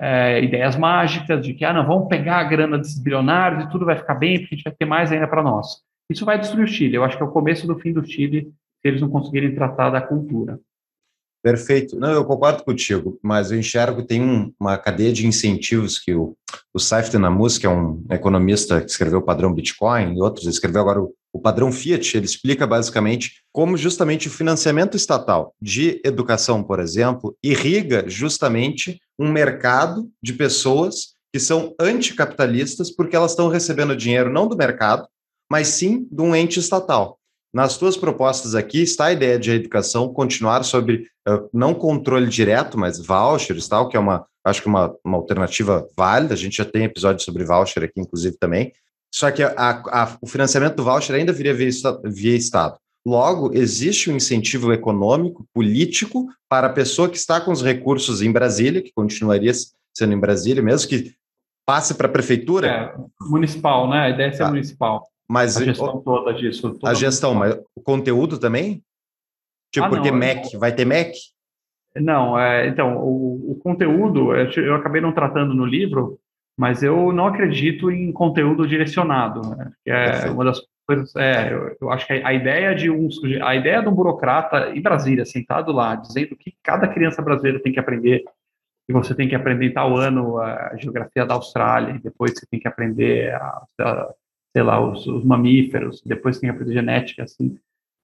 [0.00, 3.86] é, ideias mágicas de que, ah, não, vamos pegar a grana desses bilionários e tudo
[3.86, 5.82] vai ficar bem, porque a gente vai ter mais ainda para nós.
[6.10, 6.96] Isso vai destruir o Chile.
[6.96, 9.90] Eu acho que é o começo do fim do Chile se eles não conseguirem tratar
[9.90, 10.58] da cultura.
[11.42, 11.96] Perfeito.
[11.98, 16.12] Não, eu concordo contigo, mas eu enxergo que tem um, uma cadeia de incentivos que
[16.12, 16.36] o,
[16.74, 20.80] o Saif Namus, que é um economista que escreveu o padrão Bitcoin, e outros, escreveu
[20.80, 26.62] agora o, o padrão Fiat, ele explica basicamente como justamente o financiamento estatal de educação,
[26.62, 33.96] por exemplo, irriga justamente um mercado de pessoas que são anticapitalistas porque elas estão recebendo
[33.96, 35.06] dinheiro não do mercado,
[35.50, 37.17] mas sim de um ente estatal.
[37.58, 42.28] Nas tuas propostas aqui está a ideia de a educação continuar sobre uh, não controle
[42.28, 46.34] direto, mas vouchers, tal, que é uma, acho que uma, uma alternativa válida.
[46.34, 48.72] A gente já tem episódio sobre voucher aqui, inclusive, também.
[49.12, 51.68] Só que a, a, o financiamento do voucher ainda viria via,
[52.04, 52.78] via Estado.
[53.04, 58.30] Logo, existe um incentivo econômico, político, para a pessoa que está com os recursos em
[58.30, 59.52] Brasília, que continuaria
[59.92, 61.12] sendo em Brasília, mesmo que
[61.66, 62.68] passe para a prefeitura.
[62.68, 64.02] É, municipal, né?
[64.02, 64.48] A ideia é ser tá.
[64.48, 65.08] municipal.
[65.28, 66.72] Mas a gestão toda disso.
[66.74, 68.82] Toda a gestão, mas o conteúdo também?
[69.70, 71.12] Tipo, ah, porque não, Mac, vai ter Mac?
[71.94, 76.18] Não, é, então, o, o conteúdo, eu acabei não tratando no livro,
[76.56, 79.72] mas eu não acredito em conteúdo direcionado, né?
[79.84, 83.08] que é uma das coisas, é, eu, eu, acho que a ideia de um
[83.42, 87.72] a ideia de um burocrata em Brasília sentado lá dizendo que cada criança brasileira tem
[87.72, 88.24] que aprender
[88.88, 92.46] e você tem que aprender em tal ano a geografia da Austrália e depois você
[92.50, 94.08] tem que aprender a, a
[94.52, 97.56] sei lá, os, os mamíferos, depois tem a genética, assim,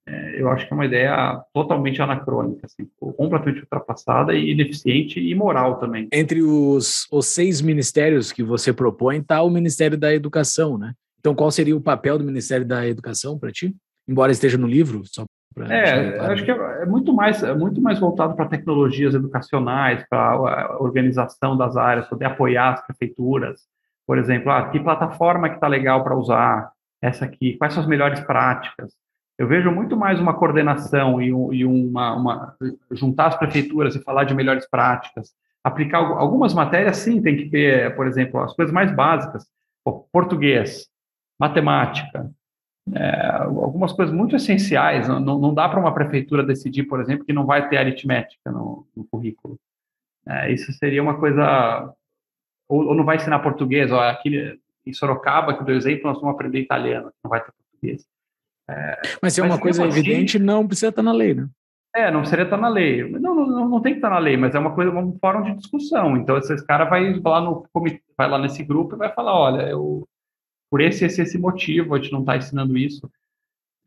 [0.06, 5.34] é, eu acho que é uma ideia totalmente anacrônica, assim, completamente ultrapassada e ineficiente e
[5.34, 6.08] moral também.
[6.12, 10.92] Entre os, os seis ministérios que você propõe está o Ministério da Educação, né?
[11.18, 13.74] Então, qual seria o papel do Ministério da Educação para ti?
[14.06, 15.24] Embora esteja no livro, só
[15.70, 20.32] é, acho que é, é muito mais, é muito mais voltado para tecnologias educacionais, para
[20.32, 23.60] a organização das áreas, poder apoiar as prefeituras,
[24.06, 27.88] por exemplo, ah, que plataforma que está legal para usar, essa aqui, quais são as
[27.88, 28.92] melhores práticas.
[29.38, 32.56] Eu vejo muito mais uma coordenação e, e uma, uma,
[32.92, 35.34] juntar as prefeituras e falar de melhores práticas.
[35.62, 39.46] Aplicar algumas matérias, sim, tem que ter, por exemplo, as coisas mais básicas,
[40.12, 40.86] português,
[41.38, 42.30] matemática,
[42.92, 45.08] é, algumas coisas muito essenciais.
[45.08, 48.86] Não, não dá para uma prefeitura decidir, por exemplo, que não vai ter aritmética no,
[48.96, 49.58] no currículo.
[50.26, 51.92] É, isso seria uma coisa
[52.68, 56.34] ou, ou não vai ensinar português, ó, aqui em Sorocaba, que do exemplo, nós vamos
[56.34, 58.06] aprender italiano, não vai ter português.
[58.68, 61.48] É, mas se é uma coisa assim, evidente, não precisa estar na lei, né?
[61.94, 63.08] É, não precisaria estar na lei.
[63.08, 65.54] Não, não, não tem que estar na lei, mas é uma coisa, um fórum de
[65.54, 66.16] discussão.
[66.16, 67.64] Então, esse cara vai lá no
[68.16, 70.06] vai lá nesse grupo e vai falar, olha, eu
[70.70, 73.08] por esse esse esse motivo a gente não está ensinando isso,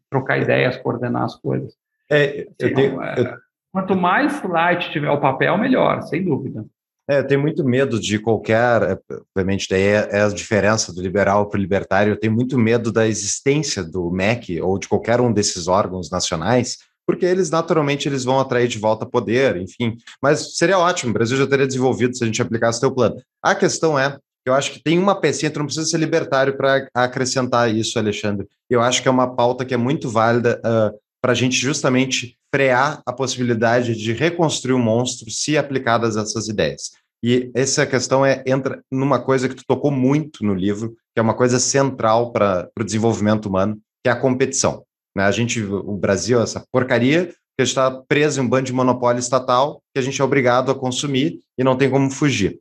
[0.09, 1.75] trocar ideias, coordenar as coisas.
[2.09, 3.37] É, eu tenho, é, eu...
[3.73, 6.65] Quanto mais light tiver o papel, melhor, sem dúvida.
[7.09, 8.99] É, tem muito medo de qualquer, é,
[9.33, 12.91] obviamente, daí é, é a diferença do liberal para o libertário, eu tenho muito medo
[12.91, 18.25] da existência do MEC ou de qualquer um desses órgãos nacionais, porque eles naturalmente eles
[18.25, 19.95] vão atrair de volta poder, enfim.
[20.21, 23.15] Mas seria ótimo, o Brasil já teria desenvolvido se a gente aplicasse o seu plano.
[23.41, 26.87] A questão é, eu acho que tem uma pecinha, tu não precisa ser libertário para
[26.93, 28.45] acrescentar isso, Alexandre.
[28.69, 30.97] Eu acho que é uma pauta que é muito válida uh,
[31.27, 36.91] para a gente justamente frear a possibilidade de reconstruir o monstro se aplicadas essas ideias.
[37.21, 41.21] E essa questão é entra numa coisa que tu tocou muito no livro, que é
[41.21, 44.85] uma coisa central para o desenvolvimento humano, que é a competição.
[45.13, 45.25] Né?
[45.25, 49.81] A gente, o Brasil, essa porcaria, que está preso em um bando de monopólio estatal
[49.93, 52.57] que a gente é obrigado a consumir e não tem como fugir.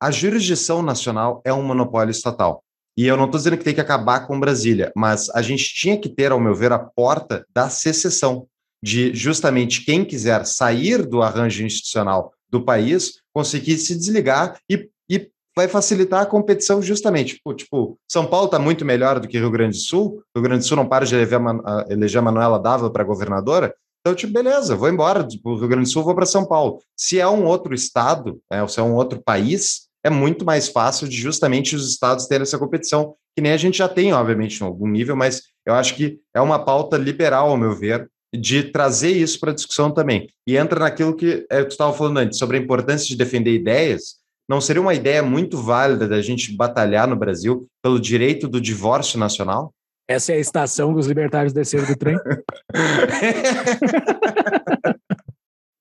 [0.00, 2.62] A jurisdição nacional é um monopólio estatal.
[2.96, 5.98] E eu não estou dizendo que tem que acabar com Brasília, mas a gente tinha
[5.98, 8.46] que ter, ao meu ver, a porta da secessão,
[8.82, 15.28] de justamente quem quiser sair do arranjo institucional do país conseguir se desligar e, e
[15.56, 17.40] vai facilitar a competição justamente.
[17.56, 20.66] Tipo, São Paulo está muito melhor do que Rio Grande do Sul, Rio Grande do
[20.66, 23.74] Sul não para de eleger, a, eleger Manuela Dávila para governadora,
[24.06, 26.78] então, tipo, beleza, vou embora do tipo, Rio Grande do Sul, vou para São Paulo.
[26.94, 30.68] Se é um outro estado, né, ou se é um outro país, é muito mais
[30.68, 34.60] fácil de justamente os estados terem essa competição, que nem a gente já tem, obviamente,
[34.60, 38.64] em algum nível, mas eu acho que é uma pauta liberal, ao meu ver, de
[38.64, 40.28] trazer isso para a discussão também.
[40.46, 44.16] E entra naquilo que é, tu estava falando antes, sobre a importância de defender ideias.
[44.46, 49.18] Não seria uma ideia muito válida da gente batalhar no Brasil pelo direito do divórcio
[49.18, 49.72] nacional?
[50.06, 52.18] Essa é a estação dos libertários desceram do trem?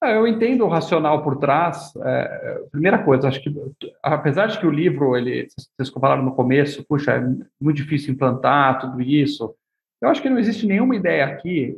[0.04, 1.94] É, eu entendo o racional por trás.
[2.04, 3.54] É, primeira coisa, acho que
[4.02, 7.22] apesar de que o livro, ele, vocês falaram no começo, puxa, é
[7.60, 9.56] muito difícil implantar tudo isso.
[10.02, 11.78] Eu acho que não existe nenhuma ideia aqui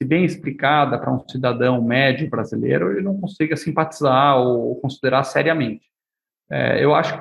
[0.00, 5.86] se bem explicada para um cidadão médio brasileiro, ele não consiga simpatizar ou considerar seriamente.
[6.50, 7.20] É, eu acho,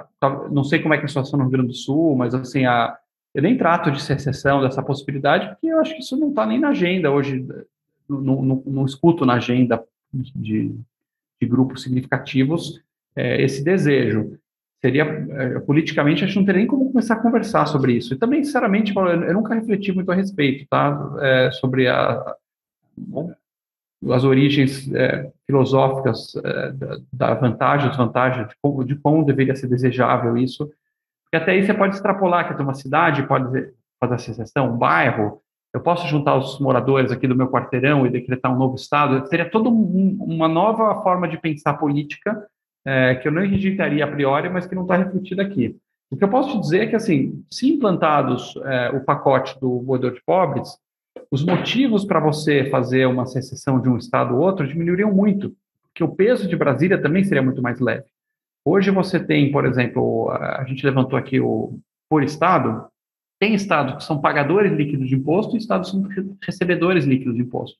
[0.51, 2.65] não sei como é que é a situação no Rio Grande do Sul, mas assim,
[2.65, 2.97] a,
[3.33, 6.59] eu nem trato de secessão dessa possibilidade, porque eu acho que isso não está nem
[6.59, 7.45] na agenda hoje,
[8.07, 9.83] não, escuto na agenda
[10.35, 10.75] de,
[11.41, 12.81] de grupos significativos
[13.15, 14.37] é, esse desejo.
[14.81, 18.13] Seria, é, politicamente, acho que não teria nem como começar a conversar sobre isso.
[18.13, 22.35] E também, sinceramente, eu, eu nunca refleti muito a respeito, tá, é, sobre a,
[24.11, 29.67] as origens é, filosóficas é, da, da, vantagem, desvantagem, de como, de como deveria ser
[29.67, 30.69] desejável isso,
[31.23, 35.41] porque até aí você pode extrapolar que uma cidade pode fazer a secessão, um bairro,
[35.75, 39.49] eu posso juntar os moradores aqui do meu quarteirão e decretar um novo estado, seria
[39.49, 42.47] toda um, uma nova forma de pensar política
[42.87, 45.75] é, que eu não rejeitaria a priori, mas que não está refletida aqui.
[46.09, 49.83] O que eu posso te dizer é que, assim, se implantados é, o pacote do
[49.83, 50.77] moedor de pobres,
[51.29, 55.53] os motivos para você fazer uma secessão de um estado ou outro diminuiriam muito,
[55.89, 58.05] porque o peso de Brasília também seria muito mais leve.
[58.63, 61.77] Hoje você tem, por exemplo, a gente levantou aqui o
[62.09, 62.87] por estado,
[63.45, 67.41] tem estados que são pagadores líquidos de imposto e estados que são recebedores líquidos de
[67.41, 67.77] imposto.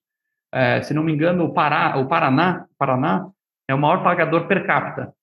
[0.54, 3.28] É, se não me engano, o, Pará, o Paraná, Paraná
[3.68, 5.14] é o maior pagador per capita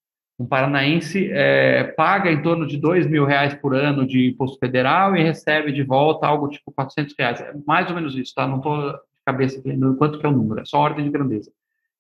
[0.42, 5.16] um paranaense é, paga em torno de dois mil reais por ano de imposto federal
[5.16, 7.40] e recebe de volta algo tipo 400 reais.
[7.40, 8.46] É mais ou menos isso, tá?
[8.46, 11.50] Não estou de cabeça aqui quanto que é o número, é só ordem de grandeza.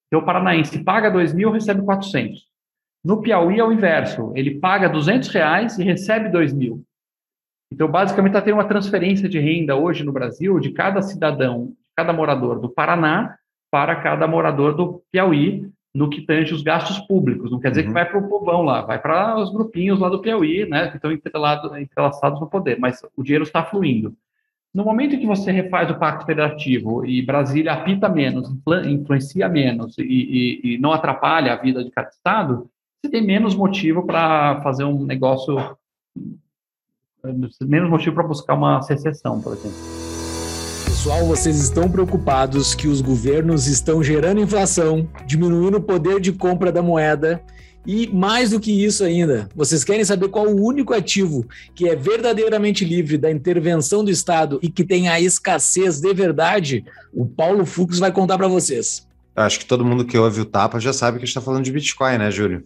[0.08, 2.40] Então, o paranaense paga dois mil, recebe 400.
[3.04, 6.84] No Piauí é o inverso, ele paga 200 reais e recebe dois mil.
[7.72, 12.12] Então, basicamente, está tendo uma transferência de renda hoje no Brasil de cada cidadão, cada
[12.12, 13.36] morador do Paraná
[13.70, 17.50] para cada morador do Piauí, no que tange os gastos públicos.
[17.50, 17.88] Não quer dizer uhum.
[17.88, 20.96] que vai para o povão lá, vai para os grupinhos lá do Piauí, né, que
[20.96, 24.14] estão entrelaçados no poder, mas o dinheiro está fluindo.
[24.74, 28.50] No momento em que você refaz o pacto federativo e Brasília apita menos,
[28.86, 32.70] influencia menos e, e, e não atrapalha a vida de cada estado,
[33.02, 35.56] você tem menos motivo para fazer um negócio,
[37.24, 39.76] menos motivo para buscar uma secessão, por exemplo.
[40.84, 46.72] Pessoal, vocês estão preocupados que os governos estão gerando inflação, diminuindo o poder de compra
[46.72, 47.42] da moeda
[47.86, 51.44] e mais do que isso ainda, vocês querem saber qual o único ativo
[51.74, 56.84] que é verdadeiramente livre da intervenção do Estado e que tem a escassez de verdade?
[57.12, 59.08] O Paulo Fux vai contar para vocês.
[59.34, 61.64] Acho que todo mundo que ouve o Tapa já sabe que a gente está falando
[61.64, 62.64] de Bitcoin, né, Júlio?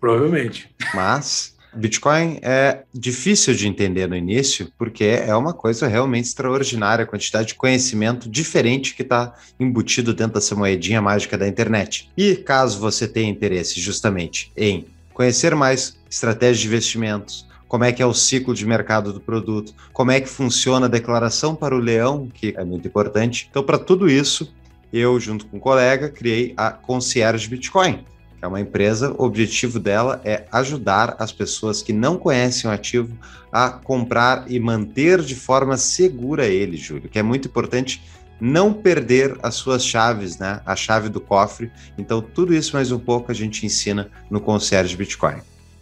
[0.00, 0.70] Provavelmente.
[0.94, 7.06] Mas Bitcoin é difícil de entender no início, porque é uma coisa realmente extraordinária, a
[7.06, 12.10] quantidade de conhecimento diferente que está embutido dentro dessa moedinha mágica da internet.
[12.16, 18.02] E caso você tenha interesse justamente em conhecer mais estratégias de investimentos, como é que
[18.02, 21.78] é o ciclo de mercado do produto, como é que funciona a declaração para o
[21.78, 23.48] leão, que é muito importante.
[23.50, 24.54] Então, para tudo isso,
[24.92, 28.04] eu, junto com um colega, criei a Concierge Bitcoin
[28.40, 33.16] É uma empresa, o objetivo dela é ajudar as pessoas que não conhecem o ativo
[33.50, 38.02] a comprar e manter de forma segura ele, Júlio, que é muito importante
[38.40, 40.60] não perder as suas chaves, né?
[40.66, 41.70] A chave do cofre.
[41.96, 45.36] Então, tudo isso mais um pouco a gente ensina no Concierge Bitcoin.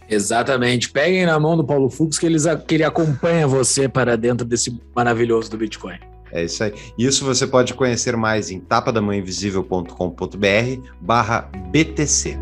[0.08, 0.90] Exatamente.
[0.90, 4.78] Peguem na mão do Paulo Fux que, eles, que ele acompanha você para dentro desse
[4.94, 5.98] maravilhoso do Bitcoin.
[6.34, 6.74] É isso aí.
[6.98, 12.36] Isso você pode conhecer mais em tapadamãoinvisível.com.br barra BTC.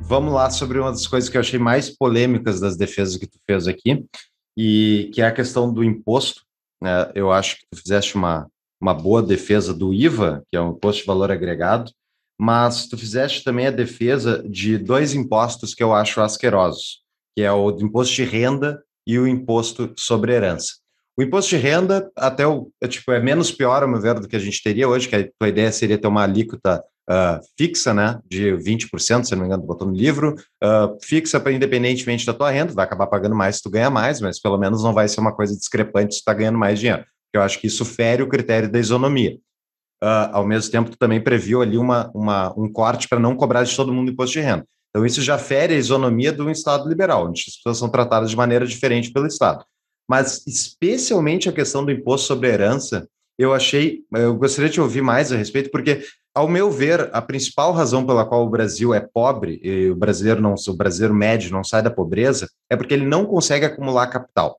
[0.00, 3.38] Vamos lá sobre uma das coisas que eu achei mais polêmicas das defesas que tu
[3.46, 4.04] fez aqui,
[4.56, 6.42] e que é a questão do imposto.
[6.82, 7.12] Né?
[7.14, 8.48] Eu acho que tu fizeste uma,
[8.80, 11.92] uma boa defesa do IVA, que é um imposto de valor agregado,
[12.38, 17.02] mas tu fizeste também a defesa de dois impostos que eu acho asquerosos,
[17.36, 20.74] que é o imposto de renda e o imposto sobre herança.
[21.18, 24.28] O imposto de renda até o, é, tipo, é menos pior, ao meu ver, do
[24.28, 27.94] que a gente teria hoje, que a tua ideia seria ter uma alíquota uh, fixa,
[27.94, 32.34] né, de 20%, se não me engano, botou no livro, uh, fixa para independentemente da
[32.34, 35.08] tua renda, vai acabar pagando mais se tu ganha mais, mas pelo menos não vai
[35.08, 37.04] ser uma coisa discrepante se tu está ganhando mais dinheiro.
[37.32, 39.38] Eu acho que isso fere o critério da isonomia.
[40.02, 43.64] Uh, ao mesmo tempo, tu também previu ali uma, uma um corte para não cobrar
[43.64, 44.66] de todo mundo imposto de renda.
[44.96, 48.36] Então, isso já fere a isonomia do Estado liberal, onde as pessoas são tratadas de
[48.36, 49.62] maneira diferente pelo Estado.
[50.08, 53.06] Mas, especialmente a questão do imposto sobre herança,
[53.38, 56.02] eu achei, eu gostaria de ouvir mais a respeito, porque,
[56.34, 60.40] ao meu ver, a principal razão pela qual o Brasil é pobre, e o brasileiro
[60.40, 64.58] não, o brasileiro médio não sai da pobreza, é porque ele não consegue acumular capital.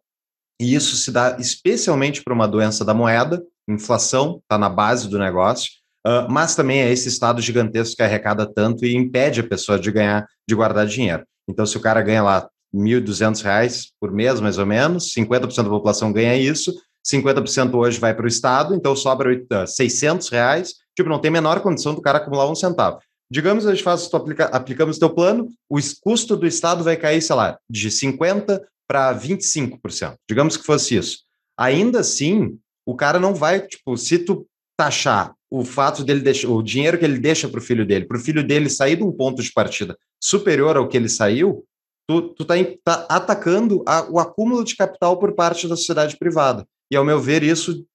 [0.61, 5.17] E isso se dá especialmente para uma doença da moeda, inflação está na base do
[5.17, 5.71] negócio,
[6.07, 9.91] uh, mas também é esse estado gigantesco que arrecada tanto e impede a pessoa de
[9.91, 11.23] ganhar, de guardar dinheiro.
[11.49, 15.69] Então, se o cara ganha lá R$ 1.200 por mês, mais ou menos, 50% da
[15.69, 16.73] população ganha isso,
[17.05, 19.29] 50% hoje vai para o Estado, então sobra
[19.65, 22.99] 600 reais, tipo, não tem menor condição do cara acumular um centavo.
[23.29, 27.21] Digamos a gente faz, aplica, aplicamos o teu plano, o custo do Estado vai cair,
[27.21, 30.15] sei lá, de 50% para 25%.
[30.29, 31.19] Digamos que fosse isso.
[31.57, 34.45] Ainda assim, o cara não vai, tipo, se tu
[34.77, 38.17] taxar o fato dele deixar, o dinheiro que ele deixa para o filho dele, para
[38.17, 41.65] o filho dele sair de um ponto de partida superior ao que ele saiu,
[42.07, 46.67] tu, tu tá, tá atacando a, o acúmulo de capital por parte da sociedade privada.
[46.91, 47.85] E, ao meu ver, isso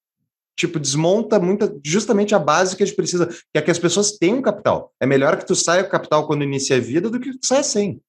[0.55, 4.11] tipo, desmonta muita, justamente a base que a gente precisa, que é que as pessoas
[4.11, 4.93] tenham capital.
[4.99, 7.63] É melhor que tu saia com capital quando inicia a vida do que tu saia
[7.63, 7.99] sem.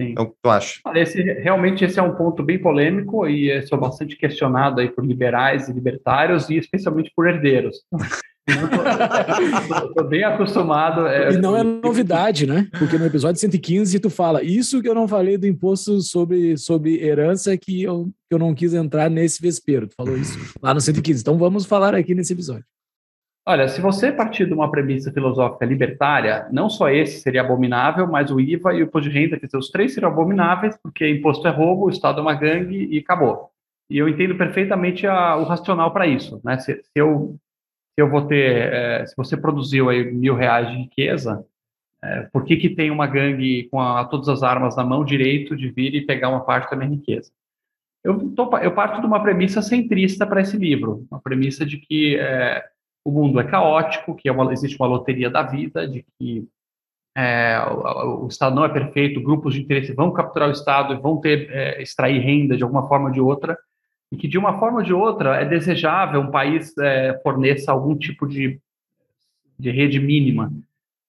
[0.00, 0.14] Sim.
[0.16, 0.80] É o que tu acha?
[0.94, 5.68] Esse, realmente esse é um ponto bem polêmico e é bastante questionado aí por liberais
[5.68, 7.82] e libertários e especialmente por herdeiros.
[8.48, 11.06] Estou bem acostumado.
[11.06, 12.66] É, e não é novidade, né?
[12.78, 17.04] Porque no episódio 115 tu fala isso que eu não falei do imposto sobre, sobre
[17.04, 19.86] herança que eu, que eu não quis entrar nesse vespeiro.
[19.86, 21.20] Tu falou isso lá no 115.
[21.20, 22.64] Então vamos falar aqui nesse episódio.
[23.50, 28.30] Olha, se você partir de uma premissa filosófica libertária, não só esse seria abominável, mas
[28.30, 31.50] o IVA e o imposto de renda, dizer, os três seriam abomináveis, porque imposto é
[31.50, 33.48] roubo, o Estado é uma gangue e acabou.
[33.88, 36.38] E eu entendo perfeitamente a, o racional para isso.
[36.44, 36.58] Né?
[36.58, 37.38] Se, se, eu,
[37.94, 41.42] se eu vou ter, é, se você produziu aí mil reais de riqueza,
[42.04, 45.56] é, por que, que tem uma gangue com a, todas as armas na mão direito
[45.56, 47.32] de vir e pegar uma parte da minha riqueza?
[48.04, 52.14] Eu, tô, eu parto de uma premissa centrista para esse livro, uma premissa de que
[52.18, 52.62] é,
[53.04, 56.46] o mundo é caótico, que é uma, existe uma loteria da vida, de que
[57.16, 61.00] é, o, o, Estado não é perfeito, grupos de interesse vão capturar o Estado e
[61.00, 63.58] vão ter é, extrair renda de alguma forma ou de outra,
[64.12, 67.96] e que de uma forma ou de outra é desejável um país é, forneça algum
[67.96, 68.60] tipo de,
[69.58, 70.52] de rede mínima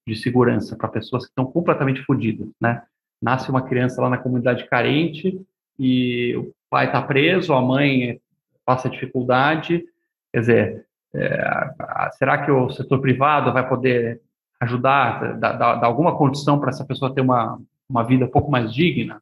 [0.07, 2.81] de segurança para pessoas que estão completamente fodidas, né?
[3.21, 5.39] Nasce uma criança lá na comunidade carente
[5.77, 8.19] e o pai está preso, a mãe
[8.65, 9.85] passa dificuldade,
[10.33, 14.21] quer dizer, é, será que o setor privado vai poder
[14.59, 19.21] ajudar, dar, alguma condição para essa pessoa ter uma, uma vida um pouco mais digna?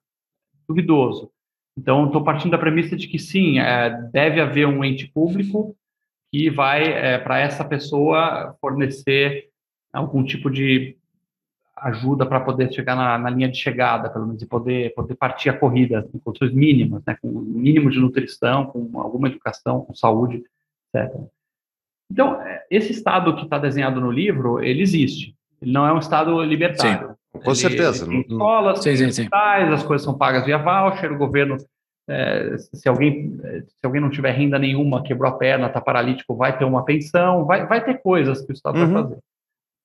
[0.68, 1.32] Duvidoso.
[1.78, 5.76] Então, estou partindo da premissa de que sim, é, deve haver um ente público
[6.32, 9.50] que vai, é, para essa pessoa, fornecer
[9.94, 10.98] algum tipo de
[11.76, 15.50] ajuda para poder chegar na, na, linha de chegada, pelo menos, e poder, poder partir
[15.50, 19.94] a corrida em condições mínimas, né, com o mínimo de nutrição, com alguma educação, com
[19.94, 20.44] saúde,
[20.94, 21.14] etc.
[22.12, 25.36] Então, é, esse Estado que está desenhado no livro, ele existe.
[25.62, 27.10] Ele não é um Estado libertário.
[27.10, 28.06] Sim, com ele, certeza.
[28.06, 29.28] Ele tem escolas, sim, sim, sim.
[29.32, 31.58] as coisas são pagas via voucher, o governo,
[32.10, 36.58] é, se, alguém, se alguém não tiver renda nenhuma, quebrou a perna, está paralítico, vai
[36.58, 38.94] ter uma pensão, vai, vai ter coisas que o Estado uhum.
[38.94, 39.18] vai fazer.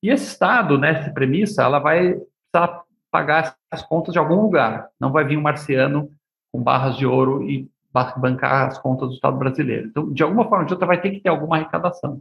[0.02, 4.88] E esse Estado, nessa premissa, ela vai precisar pagar as contas de algum lugar.
[4.98, 6.10] Não vai vir um marciano
[6.52, 9.88] com barras de ouro e bancar as contas do Estado brasileiro.
[9.88, 12.20] Então, de alguma forma ou de outra, vai ter que ter alguma arrecadação.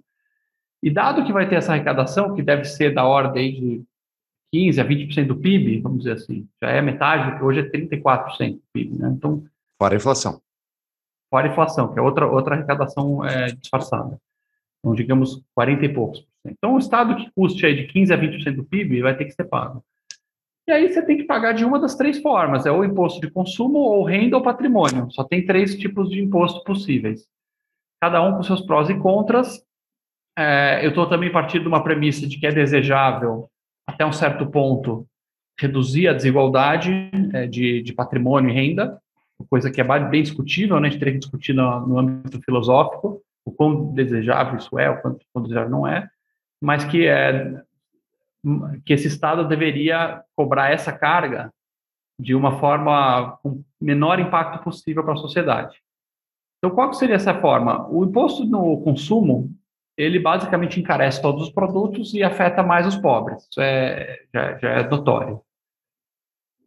[0.83, 3.83] E dado que vai ter essa arrecadação, que deve ser da ordem de
[4.53, 8.61] 15% a 20% do PIB, vamos dizer assim, já é metade, hoje é 34% do
[8.73, 9.13] PIB, né?
[9.15, 9.43] Então,
[9.79, 10.41] fora a inflação.
[11.29, 14.19] Fora a inflação, que é outra, outra arrecadação é, disfarçada.
[14.79, 16.27] Então, digamos, 40 e poucos.
[16.43, 19.31] Então, o Estado que custe aí de 15% a 20% do PIB vai ter que
[19.31, 19.83] ser pago.
[20.67, 23.31] E aí você tem que pagar de uma das três formas: é o imposto de
[23.31, 25.09] consumo, ou renda ou patrimônio.
[25.11, 27.27] Só tem três tipos de imposto possíveis.
[28.01, 29.63] Cada um com seus prós e contras.
[30.37, 33.49] É, eu estou também partindo de uma premissa de que é desejável,
[33.85, 35.05] até um certo ponto,
[35.59, 38.99] reduzir a desigualdade é, de, de, patrimônio e renda,
[39.49, 40.87] coisa que é bem discutível, né?
[40.87, 45.01] a gente teria que discutir no, no âmbito filosófico, o quão desejável isso é, o
[45.01, 46.07] quanto, desejável não é,
[46.61, 47.61] mas que é
[48.85, 51.53] que esse Estado deveria cobrar essa carga
[52.19, 55.81] de uma forma com menor impacto possível para a sociedade.
[56.57, 57.87] Então, qual seria essa forma?
[57.89, 59.51] O imposto no consumo,
[59.97, 63.47] ele basicamente encarece todos os produtos e afeta mais os pobres.
[63.49, 65.41] Isso é, já, já é notório.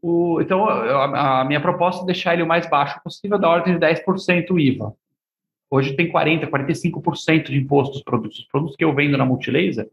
[0.03, 3.79] O, então, a, a, minha proposta é deixar ele o mais baixo possível, da ordem
[3.79, 4.93] de 10% IVA.
[5.70, 8.41] Hoje tem 40%, 45% de imposto dos produtos.
[8.41, 9.89] Os produtos que eu vendo na Multilaser,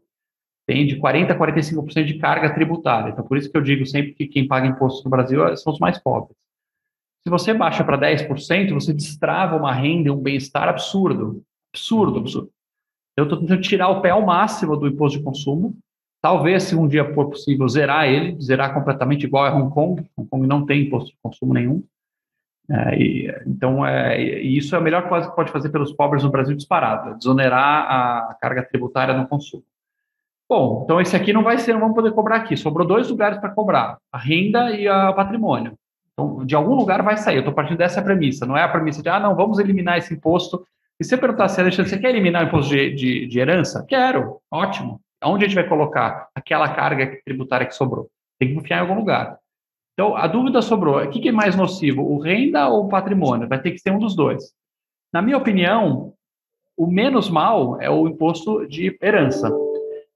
[0.66, 3.10] tem de 40% a 45% de carga tributária.
[3.10, 5.78] Então, por isso que eu digo sempre que quem paga imposto no Brasil são os
[5.78, 6.36] mais pobres.
[7.24, 11.42] Se você baixa para 10%, você destrava uma renda um bem-estar absurdo.
[11.72, 12.50] Absurdo, absurdo.
[13.16, 15.76] Eu estou tentando tirar o pé ao máximo do imposto de consumo.
[16.20, 20.04] Talvez, se um dia for possível, zerar ele, zerar completamente igual a Hong Kong.
[20.16, 21.84] Hong Kong não tem imposto de consumo nenhum.
[22.70, 26.22] É, e, então, é, e isso é a melhor coisa que pode fazer pelos pobres
[26.22, 29.64] no Brasil disparado, desonerar a carga tributária no consumo.
[30.52, 32.58] Bom, então esse aqui não vai ser, não vamos poder cobrar aqui.
[32.58, 35.72] Sobrou dois lugares para cobrar: a renda e o patrimônio.
[36.12, 37.36] Então, de algum lugar vai sair.
[37.36, 38.44] Eu estou partindo dessa premissa.
[38.44, 40.62] Não é a premissa de, ah, não, vamos eliminar esse imposto.
[41.00, 43.82] E se você perguntar se Alexandre, você quer eliminar o imposto de, de, de herança?
[43.88, 44.40] Quero.
[44.50, 45.00] Ótimo.
[45.24, 48.10] Onde a gente vai colocar aquela carga tributária que sobrou?
[48.38, 49.38] Tem que confiar em algum lugar.
[49.94, 51.02] Então, a dúvida sobrou.
[51.02, 53.48] O que é mais nocivo, o renda ou o patrimônio?
[53.48, 54.52] Vai ter que ser um dos dois.
[55.14, 56.12] Na minha opinião,
[56.76, 59.50] o menos mal é o imposto de herança.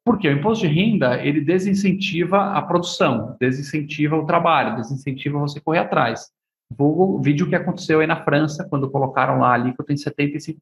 [0.07, 5.81] Porque o imposto de renda, ele desincentiva a produção, desincentiva o trabalho, desincentiva você correr
[5.81, 6.31] atrás.
[6.79, 10.61] O vídeo que aconteceu aí na França, quando colocaram lá a alíquota em 75%.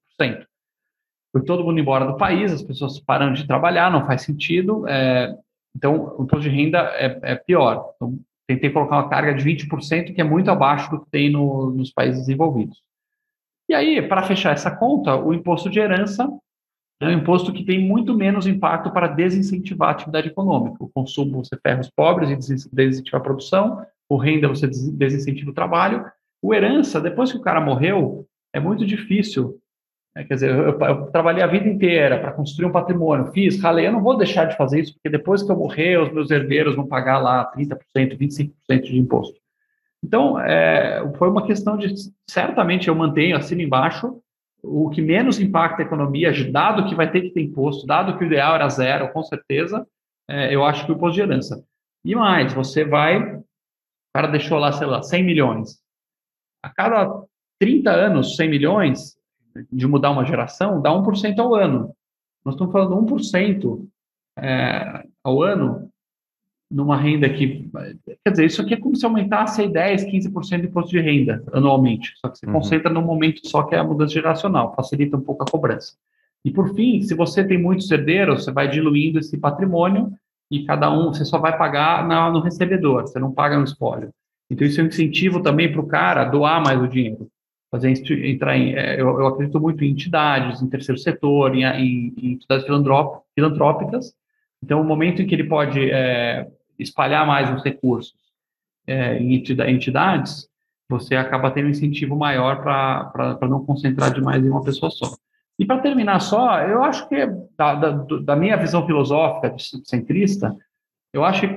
[1.30, 4.88] Foi todo mundo embora do país, as pessoas parando de trabalhar, não faz sentido.
[4.88, 5.36] É,
[5.76, 7.92] então, o imposto de renda é, é pior.
[7.96, 11.70] Então, tentei colocar uma carga de 20%, que é muito abaixo do que tem no,
[11.70, 12.82] nos países desenvolvidos.
[13.68, 16.30] E aí, para fechar essa conta, o imposto de herança
[17.00, 20.82] é um imposto que tem muito menos impacto para desincentivar a atividade econômica.
[20.82, 22.36] O consumo você ferra os pobres e
[22.72, 26.04] desincentiva a produção, o renda você desincentiva o trabalho.
[26.40, 29.58] O herança, depois que o cara morreu, é muito difícil.
[30.14, 30.24] Né?
[30.24, 33.92] Quer dizer, eu, eu, trabalhei a vida inteira para construir um patrimônio, fiz, ralei, eu
[33.92, 36.86] não vou deixar de fazer isso, porque depois que eu morrer, os meus herdeiros vão
[36.86, 39.40] pagar lá 30%, 25% de imposto.
[40.02, 41.92] Então, é, foi uma questão de,
[42.28, 44.20] certamente eu mantenho, assino embaixo,
[44.64, 48.24] o que menos impacta a economia, dado que vai ter que ter imposto, dado que
[48.24, 49.86] o ideal era zero, com certeza,
[50.28, 51.64] é, eu acho que o imposto de herança.
[52.04, 53.44] E mais, você vai, o
[54.14, 55.80] cara deixou lá, sei lá, 100 milhões.
[56.62, 57.24] A cada
[57.58, 59.16] 30 anos, 100 milhões,
[59.70, 61.94] de mudar uma geração, dá 1% ao ano.
[62.44, 63.86] Nós estamos falando 1%
[64.38, 65.90] é, ao ano,
[66.70, 67.70] numa renda que.
[68.24, 71.42] Quer dizer, isso aqui é como se aumentasse aí 10, 15% de imposto de renda
[71.52, 72.12] anualmente.
[72.16, 72.52] Só que você uhum.
[72.52, 75.94] concentra num momento só que é a mudança geracional, facilita um pouco a cobrança.
[76.44, 80.12] E por fim, se você tem muitos herdeiros, você vai diluindo esse patrimônio
[80.50, 84.10] e cada um você só vai pagar na, no recebedor, você não paga no espólio.
[84.50, 87.28] Então isso é um incentivo também para o cara doar mais o dinheiro.
[87.70, 87.90] Fazer
[88.24, 92.32] entrar em, é, eu, eu, acredito muito em entidades, em terceiro setor, em, em, em
[92.32, 92.66] entidades
[93.34, 94.14] filantrópicas.
[94.64, 96.48] Então, o momento em que ele pode é,
[96.78, 98.14] espalhar mais os recursos
[98.86, 100.48] é, em entidades,
[100.88, 105.14] você acaba tendo um incentivo maior para não concentrar demais em uma pessoa só.
[105.58, 107.26] E para terminar só, eu acho que,
[107.58, 109.54] da, da, da, minha visão filosófica
[109.84, 110.56] centrista,
[111.12, 111.54] eu acho que,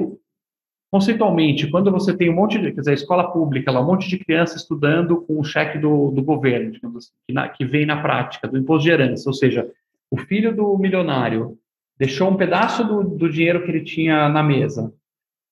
[0.91, 4.20] conceitualmente, quando você tem um monte de, quer dizer, escola pública, lá, um monte de
[4.20, 8.01] criança estudando com o cheque do, do governo, digamos assim, que, na, que vem na
[8.01, 9.66] prática, do imposto de herança, ou seja,
[10.12, 11.58] o filho do milionário
[11.98, 14.93] deixou um pedaço do, do dinheiro que ele tinha na mesa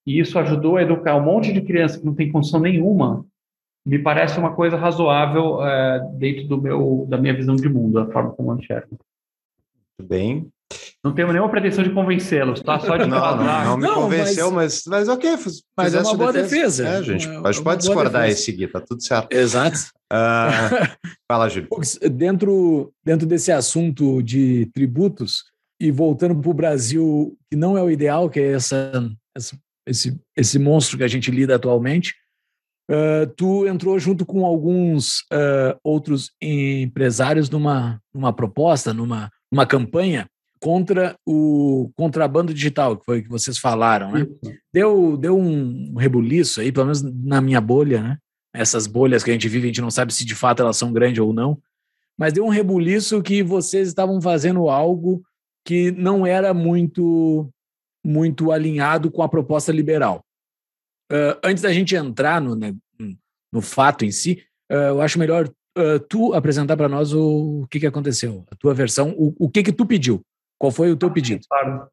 [0.06, 3.26] e isso ajudou a educar um monte de criança que não tem condição nenhuma,
[3.86, 8.12] me parece uma coisa razoável é, dentro do meu, da minha visão de mundo, da
[8.12, 8.98] forma como eu enxergo.
[10.00, 10.48] Muito bem.
[11.04, 12.80] Não tenho nenhuma pretensão de convencê-los, tá?
[12.80, 15.38] Só de não, não, não, me não, convenceu, mas, mas, mas ok.
[15.78, 16.84] Mas é uma boa defesa.
[16.84, 16.88] defesa.
[16.88, 19.32] É, gente, é, gente pode discordar e seguir, tá tudo certo.
[19.32, 19.78] Exato.
[20.12, 21.70] Uh, fala, Júlio.
[22.12, 25.44] Dentro, dentro desse assunto de tributos,
[25.80, 28.92] e voltando para o Brasil, que não é o ideal, que é essa,
[29.36, 29.58] essa
[29.88, 32.16] esse, esse monstro que a gente lida atualmente,
[32.90, 40.28] uh, tu entrou junto com alguns uh, outros empresários numa, numa proposta, numa, numa campanha
[40.60, 44.26] contra o contrabando digital, que foi o que vocês falaram, né?
[44.74, 48.18] Deu, deu um rebuliço aí, pelo menos na minha bolha, né?
[48.54, 50.92] Essas bolhas que a gente vive, a gente não sabe se de fato elas são
[50.92, 51.60] grandes ou não,
[52.18, 55.22] mas deu um rebuliço que vocês estavam fazendo algo
[55.66, 57.50] que não era muito
[58.06, 60.24] muito alinhado com a proposta liberal.
[61.12, 62.72] Uh, antes da gente entrar no, né,
[63.52, 67.68] no fato em si, uh, eu acho melhor uh, tu apresentar para nós o, o,
[67.68, 70.22] que, que aconteceu, a tua versão, o, o que que tu pediu,
[70.60, 71.46] qual foi o teu pedido?
[71.50, 71.88] Claro.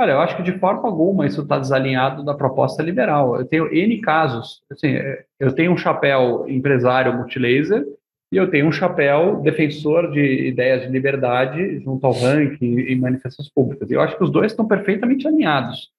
[0.00, 3.36] Olha, eu acho que de forma alguma isso está desalinhado da proposta liberal.
[3.36, 4.62] Eu tenho N casos.
[4.70, 4.94] Assim,
[5.38, 7.86] eu tenho um chapéu empresário multilaser
[8.32, 13.50] e eu tenho um chapéu defensor de ideias de liberdade junto ao ranking e manifestações
[13.52, 13.90] públicas.
[13.90, 15.90] Eu acho que os dois estão perfeitamente alinhados.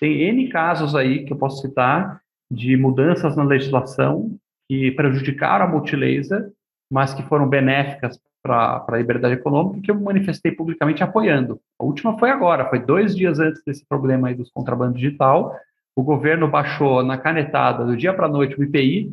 [0.00, 2.20] Tem N casos aí que eu posso citar
[2.50, 4.36] de mudanças na legislação
[4.68, 6.50] que prejudicaram a multilaser,
[6.90, 11.60] mas que foram benéficas para a liberdade econômica, que eu manifestei publicamente apoiando.
[11.78, 15.54] A última foi agora, foi dois dias antes desse problema aí dos contrabando digital.
[15.94, 19.12] O governo baixou na canetada, do dia para a noite, o IPI,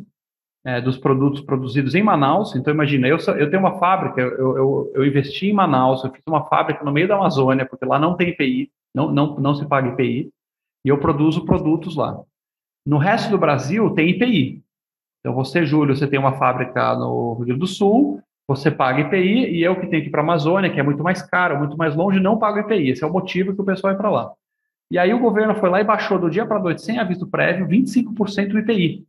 [0.64, 2.56] é, dos produtos produzidos em Manaus.
[2.56, 6.22] Então, imagina, eu, eu tenho uma fábrica, eu, eu, eu, investi em Manaus, eu fiz
[6.26, 9.66] uma fábrica no meio da Amazônia, porque lá não tem IPI, não, não, não se
[9.66, 10.30] paga IPI,
[10.84, 12.18] e eu produzo produtos lá.
[12.86, 14.62] No resto do Brasil, tem IPI.
[15.20, 19.56] Então, você, Júlio, você tem uma fábrica no Rio Grande do Sul, você paga IPI,
[19.56, 21.76] e eu que tenho que ir para a Amazônia, que é muito mais caro, muito
[21.76, 22.90] mais longe, não pago IPI.
[22.90, 24.32] Esse é o motivo que o pessoal vai para lá.
[24.90, 27.26] E aí o governo foi lá e baixou do dia para a noite, sem aviso
[27.26, 29.06] prévio, 25% do IPI.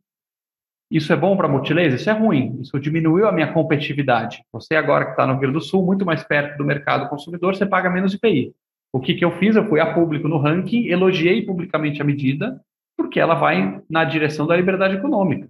[0.96, 1.96] Isso é bom para a multilaser?
[1.96, 2.58] Isso é ruim.
[2.62, 4.42] Isso diminuiu a minha competitividade.
[4.54, 7.54] Você agora que está no Rio Grande do Sul, muito mais perto do mercado consumidor,
[7.54, 8.54] você paga menos IPI.
[8.94, 9.58] O que, que eu fiz?
[9.58, 12.62] Eu fui a público no ranking, elogiei publicamente a medida,
[12.96, 15.50] porque ela vai na direção da liberdade econômica.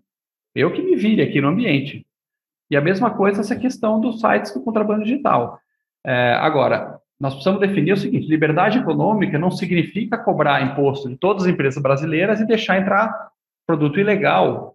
[0.55, 2.07] Eu que me vire aqui no ambiente.
[2.71, 5.59] E a mesma coisa essa questão dos sites do contrabando digital.
[6.03, 11.43] É, agora, nós precisamos definir o seguinte: liberdade econômica não significa cobrar imposto de todas
[11.43, 13.29] as empresas brasileiras e deixar entrar
[13.67, 14.74] produto ilegal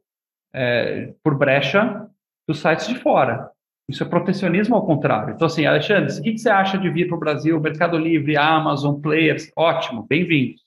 [0.53, 2.09] é, por brecha
[2.49, 3.51] dos sites de fora.
[3.89, 5.35] Isso é protecionismo ao contrário.
[5.35, 9.01] Então, assim, Alexandre, o que, você acha de vir para o Brasil, Mercado Livre, Amazon,
[9.01, 9.51] players?
[9.57, 10.63] Ótimo, bem-vindos.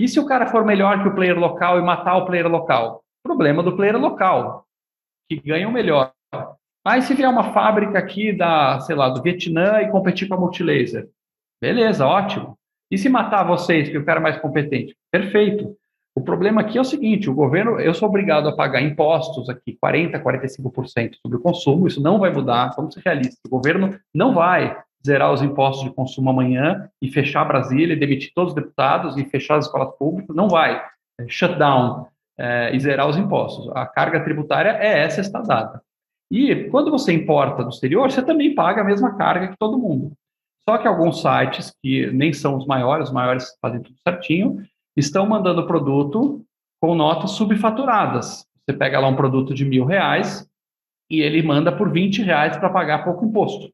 [0.00, 3.04] E se o cara for melhor que o player local e matar o player local?
[3.22, 4.66] Problema do player local,
[5.28, 6.12] que ganha o melhor.
[6.84, 10.38] Mas se vier uma fábrica aqui da, sei lá, do Vietnã e competir com a
[10.38, 11.08] Multilaser?
[11.60, 12.58] Beleza, ótimo.
[12.90, 14.96] E se matar vocês, que o cara é mais competente?
[15.12, 15.76] Perfeito.
[16.14, 19.78] O problema aqui é o seguinte: o governo, eu sou obrigado a pagar impostos aqui,
[19.82, 23.38] 40%, 45% sobre o consumo, isso não vai mudar, vamos ser realistas.
[23.46, 28.32] O governo não vai zerar os impostos de consumo amanhã e fechar Brasília, e demitir
[28.34, 30.82] todos os deputados e fechar as escolas públicas, não vai.
[31.18, 32.06] É, shutdown
[32.38, 33.70] é, e zerar os impostos.
[33.74, 35.82] A carga tributária é essa está dada.
[36.30, 40.12] E quando você importa do exterior, você também paga a mesma carga que todo mundo.
[40.68, 44.62] Só que alguns sites, que nem são os maiores, os maiores fazem tudo certinho,
[44.96, 46.44] estão mandando produto
[46.80, 48.46] com notas subfaturadas.
[48.64, 50.48] Você pega lá um produto de mil reais
[51.10, 53.72] e ele manda por 20 reais para pagar pouco imposto.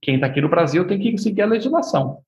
[0.00, 2.22] Quem está aqui no Brasil tem que seguir a legislação.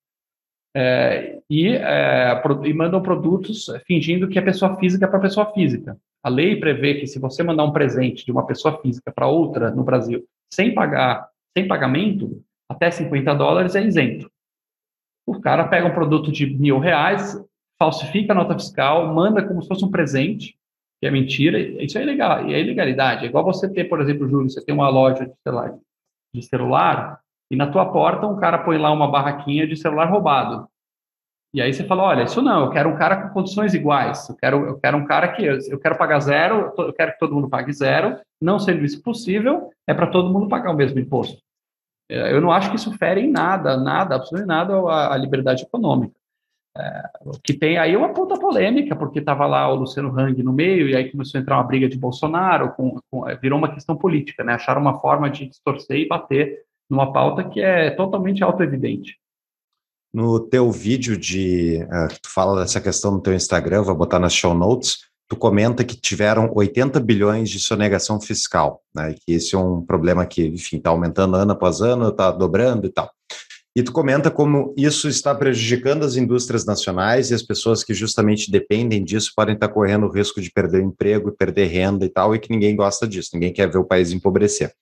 [0.74, 5.96] É, e, é, e mandam produtos fingindo que é pessoa física para pessoa física.
[6.22, 9.70] A lei prevê que se você mandar um presente de uma pessoa física para outra
[9.70, 14.30] no Brasil sem pagar, sem pagamento, até 50 dólares é isento.
[15.26, 17.38] O cara pega um produto de mil reais,
[17.82, 20.56] falsifica a nota fiscal, manda como se fosse um presente,
[21.00, 23.24] que é mentira, isso é ilegal, e é ilegalidade.
[23.24, 25.74] É igual você ter, por exemplo, Júlio, você tem uma loja de celular,
[26.32, 27.20] de celular
[27.50, 30.68] e na tua porta um cara põe lá uma barraquinha de celular roubado.
[31.52, 34.36] E aí você fala, olha, isso não, eu quero um cara com condições iguais, eu
[34.36, 37.50] quero, eu quero um cara que, eu quero pagar zero, eu quero que todo mundo
[37.50, 41.42] pague zero, não sendo isso possível, é para todo mundo pagar o mesmo imposto.
[42.08, 45.64] É, eu não acho que isso fere em nada, nada, absolutamente nada a, a liberdade
[45.64, 46.14] econômica.
[46.76, 47.02] É,
[47.44, 50.96] que tem aí uma ponta polêmica, porque estava lá o Luciano Hang no meio, e
[50.96, 54.54] aí começou a entrar uma briga de Bolsonaro, com, com, virou uma questão política, né?
[54.54, 59.18] Acharam uma forma de distorcer e bater numa pauta que é totalmente auto-evidente.
[60.14, 61.82] No teu vídeo de.
[61.84, 65.10] Uh, tu fala dessa questão no teu Instagram, vou botar nas show notes.
[65.28, 69.12] Tu comenta que tiveram 80 bilhões de sonegação fiscal, né?
[69.12, 72.86] E que esse é um problema que, enfim, está aumentando ano após ano, está dobrando
[72.86, 73.10] e tal.
[73.74, 78.50] E tu comenta como isso está prejudicando as indústrias nacionais e as pessoas que justamente
[78.50, 82.08] dependem disso podem estar correndo o risco de perder o emprego e perder renda e
[82.08, 84.74] tal, e que ninguém gosta disso, ninguém quer ver o país empobrecer.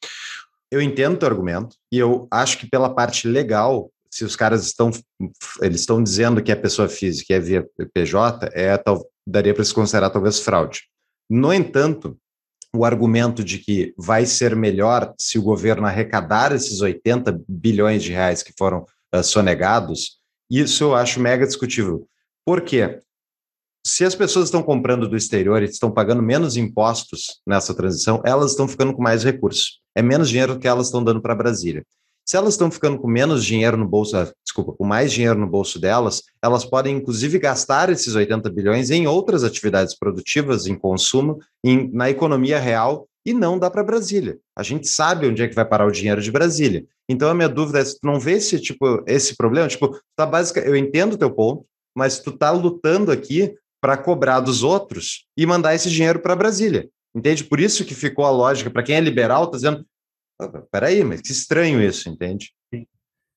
[0.70, 4.90] Eu entendo teu argumento e eu acho que pela parte legal se os caras estão
[5.62, 9.72] eles estão dizendo que é pessoa física é via PJ, é, tal, daria para se
[9.72, 10.82] considerar talvez fraude.
[11.28, 12.18] No entanto,
[12.74, 18.12] o argumento de que vai ser melhor se o governo arrecadar esses 80 bilhões de
[18.12, 20.18] reais que foram uh, sonegados,
[20.50, 22.06] isso eu acho mega discutível.
[22.44, 23.00] Por quê?
[23.84, 28.50] Se as pessoas estão comprando do exterior e estão pagando menos impostos nessa transição, elas
[28.50, 29.80] estão ficando com mais recursos.
[29.94, 31.84] É menos dinheiro que elas estão dando para Brasília.
[32.30, 35.48] Se elas estão ficando com menos dinheiro no bolso, ah, desculpa, com mais dinheiro no
[35.48, 41.40] bolso delas, elas podem inclusive gastar esses 80 bilhões em outras atividades produtivas, em consumo,
[41.64, 44.38] em, na economia real e não dá para Brasília.
[44.56, 46.84] A gente sabe onde é que vai parar o dinheiro de Brasília.
[47.08, 50.24] Então a minha dúvida é se tu não vê esse tipo esse problema, tipo, tá
[50.24, 51.66] básica, eu entendo o teu ponto,
[51.96, 56.88] mas tu tá lutando aqui para cobrar dos outros e mandar esse dinheiro para Brasília.
[57.12, 57.42] Entende?
[57.42, 59.84] Por isso que ficou a lógica, para quem é liberal, tá dizendo,
[60.70, 62.52] peraí, mas que estranho isso, entende?
[62.72, 62.86] Sim.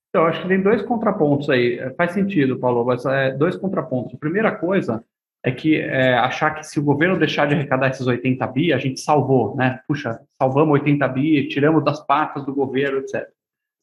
[0.10, 1.80] Então, acho que tem dois contrapontos aí.
[1.80, 4.14] É, faz sentido, Paulo, mas é, dois contrapontos.
[4.14, 5.04] A primeira coisa
[5.44, 8.78] é que é, achar que se o governo deixar de arrecadar esses 80 bi, a
[8.78, 9.82] gente salvou, né?
[9.88, 13.28] Puxa, salvamos 80 bi, tiramos das patas do governo, etc.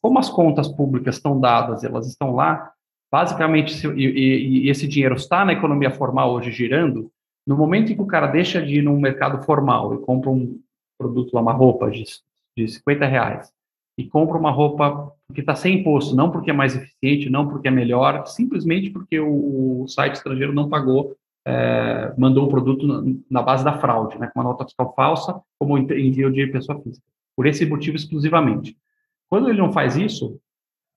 [0.02, 2.72] Como as contas públicas estão dadas, elas estão lá,
[3.12, 7.10] basicamente, se, e, e, e esse dinheiro está na economia formal hoje girando,
[7.46, 10.58] no momento em que o cara deixa de ir no mercado formal e compra um
[10.98, 12.04] produto lá, uma roupa de
[12.56, 13.52] de 50 reais
[14.00, 17.68] e compra uma roupa que está sem imposto, não porque é mais eficiente, não porque
[17.68, 21.14] é melhor, simplesmente porque o, o site estrangeiro não pagou,
[21.46, 25.40] é, mandou o produto na, na, base da fraude, né, com uma nota fiscal falsa,
[25.58, 27.04] como envio de pessoa física,
[27.36, 28.76] por esse motivo exclusivamente.
[29.28, 30.40] Quando ele não faz isso,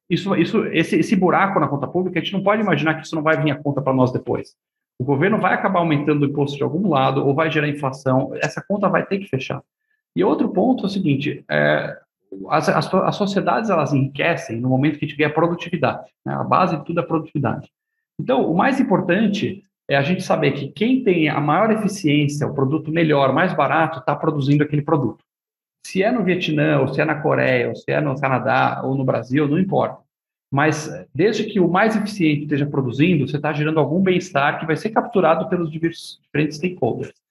[0.10, 3.16] isso, isso esse, esse buraco na conta pública, a gente não pode imaginar que isso
[3.16, 4.56] não vai vir a conta para nós depois.
[4.98, 8.64] O governo vai acabar aumentando o imposto de algum lado, ou vai gerar inflação, essa
[8.66, 9.62] conta vai ter que fechar.
[10.16, 11.98] E outro ponto é o seguinte, é,
[12.50, 16.34] as, as, as, sociedades elas enriquecem no momento que tiver produtividade, né?
[16.34, 17.70] a base de tudo é produtividade.
[18.20, 22.54] Então, o mais importante é a gente saber que quem tem a maior eficiência, o
[22.54, 25.24] produto melhor, mais barato, está produzindo aquele produto.
[25.86, 28.96] Se é no Vietnã, ou se é na Coreia, ou se é no Canadá, ou
[28.96, 30.02] no Brasil, não importa.
[30.50, 34.78] Mas desde que o mais eficiente esteja produzindo, você está gerando algum bem-estar que vai
[34.78, 37.23] ser capturado pelos diferentes stakeholders.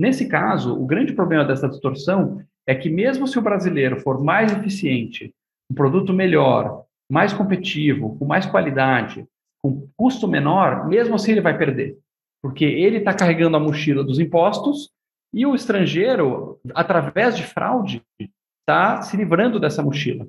[0.00, 4.50] Nesse caso, o grande problema dessa distorção é que, mesmo se o brasileiro for mais
[4.50, 5.30] eficiente,
[5.70, 9.26] um produto melhor, mais competitivo, com mais qualidade,
[9.62, 11.98] com custo menor, mesmo assim ele vai perder.
[12.42, 14.88] Porque ele está carregando a mochila dos impostos
[15.34, 18.02] e o estrangeiro, através de fraude,
[18.62, 20.26] está se livrando dessa mochila.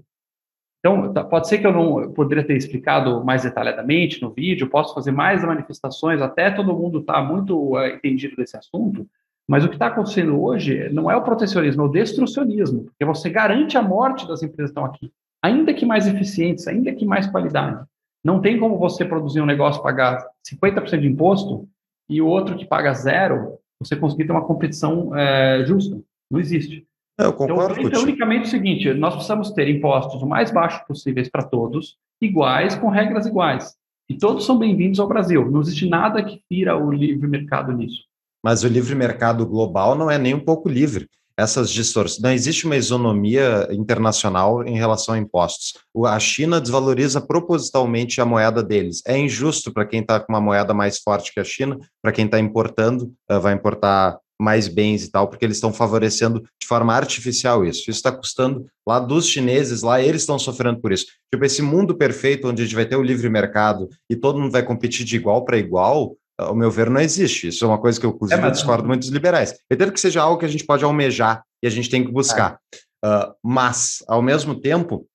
[0.79, 4.93] Então, tá, pode ser que eu não poderia ter explicado mais detalhadamente no vídeo, posso
[4.93, 9.07] fazer mais manifestações, até todo mundo está muito uh, entendido desse assunto,
[9.51, 13.29] mas o que está acontecendo hoje não é o protecionismo, é o destrucionismo, porque você
[13.29, 15.11] garante a morte das empresas que estão aqui,
[15.43, 17.83] ainda que mais eficientes, ainda que mais qualidade.
[18.23, 21.67] Não tem como você produzir um negócio pagar 50% de imposto
[22.09, 25.99] e o outro que paga zero, você conseguir ter uma competição é, justa.
[26.31, 26.87] Não existe.
[27.19, 30.81] Eu então, concordo então, é unicamente o seguinte: nós precisamos ter impostos o mais baixos
[30.87, 33.75] possíveis para todos, iguais, com regras iguais.
[34.09, 35.51] E todos são bem-vindos ao Brasil.
[35.51, 38.09] Não existe nada que tira o livre mercado nisso.
[38.43, 41.07] Mas o livre mercado global não é nem um pouco livre.
[41.37, 42.21] Essas distorções.
[42.21, 45.73] Não existe uma isonomia internacional em relação a impostos.
[46.05, 49.01] A China desvaloriza propositalmente a moeda deles.
[49.07, 52.25] É injusto para quem está com uma moeda mais forte que a China, para quem
[52.25, 56.93] está importando, eh, vai importar mais bens e tal, porque eles estão favorecendo de forma
[56.93, 57.81] artificial isso.
[57.81, 61.05] Isso está custando lá dos chineses, lá eles estão sofrendo por isso.
[61.31, 64.51] Tipo, esse mundo perfeito onde a gente vai ter o livre mercado e todo mundo
[64.51, 67.47] vai competir de igual para igual, ao meu ver, não existe.
[67.47, 68.57] Isso é uma coisa que eu, inclusive, é, mas...
[68.57, 69.51] discordo muito dos liberais.
[69.69, 72.11] Eu entendo que seja algo que a gente pode almejar e a gente tem que
[72.11, 72.59] buscar.
[73.03, 75.07] Uh, mas, ao mesmo tempo,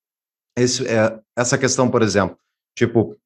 [0.57, 2.37] esse, é, essa questão, por exemplo,
[2.77, 3.17] tipo,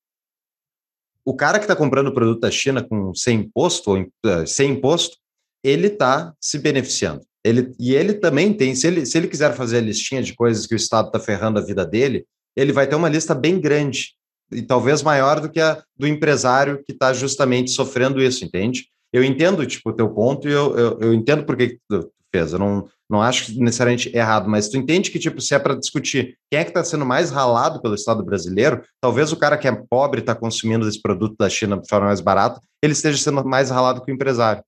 [1.24, 4.72] o cara que está comprando o produto da China com sem imposto, ou uh, sem
[4.72, 5.16] imposto,
[5.64, 7.24] ele está se beneficiando.
[7.44, 10.66] Ele, e ele também tem, se ele, se ele quiser fazer a listinha de coisas
[10.66, 12.26] que o Estado está ferrando a vida dele,
[12.56, 14.14] ele vai ter uma lista bem grande
[14.52, 18.86] e talvez maior do que a do empresário que está justamente sofrendo isso, entende?
[19.12, 22.52] Eu entendo, tipo, o teu ponto e eu, eu, eu entendo por que tu fez.
[22.52, 26.36] Eu não, não acho necessariamente errado, mas tu entende que, tipo, se é para discutir
[26.50, 29.72] quem é que está sendo mais ralado pelo Estado brasileiro, talvez o cara que é
[29.72, 33.70] pobre está consumindo esse produto da China de forma mais barata, ele esteja sendo mais
[33.70, 34.62] ralado que o empresário.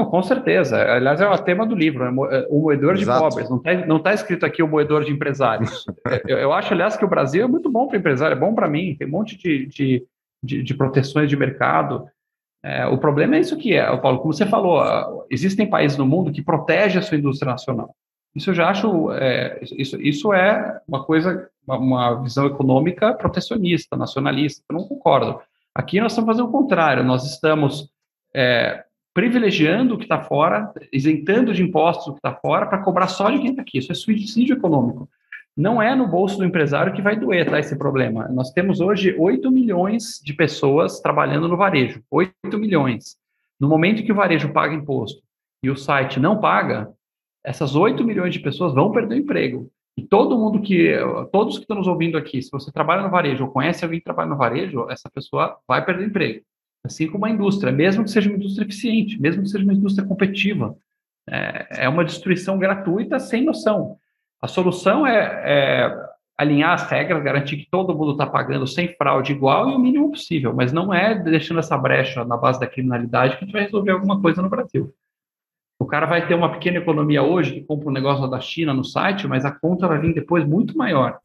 [0.00, 0.80] Não, com certeza.
[0.94, 2.28] Aliás, é o tema do livro, né?
[2.30, 3.20] É, o moedor de Exato.
[3.20, 3.50] pobres.
[3.50, 5.84] Não está não tá escrito aqui o moedor de empresários.
[6.26, 8.68] eu, eu, acho, aliás, que o Brasil é muito bom para empresário, é bom para
[8.68, 8.96] mim.
[8.98, 10.06] Tem um monte de, de,
[10.42, 12.06] de, de proteções de mercado.
[12.64, 16.32] É, o problema é isso que é, Paulo, como você falou, existem países no mundo
[16.32, 17.94] que protegem a sua indústria nacional.
[18.34, 23.96] Isso eu já acho, é, isso, isso é uma coisa, uma, uma, visão econômica protecionista,
[23.96, 25.40] nacionalista, eu não concordo.
[25.74, 27.90] Aqui nós estamos fazendo o contrário, nós estamos
[28.34, 33.08] é, privilegiando o que está fora, isentando de impostos o que está fora, para cobrar
[33.08, 33.78] só de quem está aqui.
[33.78, 35.08] Isso é suicídio econômico.
[35.56, 38.28] Não é no bolso do empresário que vai doer tá, esse problema.
[38.28, 42.02] Nós temos hoje 8 milhões de pessoas trabalhando no varejo.
[42.10, 43.16] 8 milhões.
[43.58, 45.22] No momento que o varejo paga imposto
[45.62, 46.90] e o site não paga,
[47.44, 49.70] essas 8 milhões de pessoas vão perder o emprego.
[49.96, 50.94] E todo mundo que,
[51.30, 54.04] todos que estão nos ouvindo aqui, se você trabalha no varejo ou conhece alguém que
[54.04, 56.42] trabalha no varejo, essa pessoa vai perder emprego.
[56.84, 60.06] Assim como a indústria, mesmo que seja uma indústria eficiente, mesmo que seja uma indústria
[60.06, 60.76] competitiva.
[61.28, 63.98] É, é uma destruição gratuita sem noção.
[64.40, 66.10] A solução é, é
[66.40, 70.10] alinhar as regras, garantir que todo mundo está pagando sem fraude igual e o mínimo
[70.10, 73.64] possível, mas não é deixando essa brecha na base da criminalidade que a gente vai
[73.64, 74.90] resolver alguma coisa no Brasil.
[75.78, 78.84] O cara vai ter uma pequena economia hoje, que compra um negócio da China no
[78.84, 81.18] site, mas a conta vai vir depois muito maior.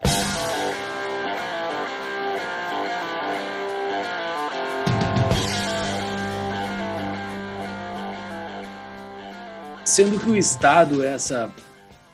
[9.96, 11.50] Sendo que o Estado é essa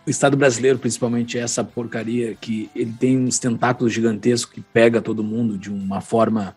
[0.06, 5.02] o Estado brasileiro, principalmente, é essa porcaria que ele tem uns tentáculos gigantescos que pega
[5.02, 6.56] todo mundo de uma forma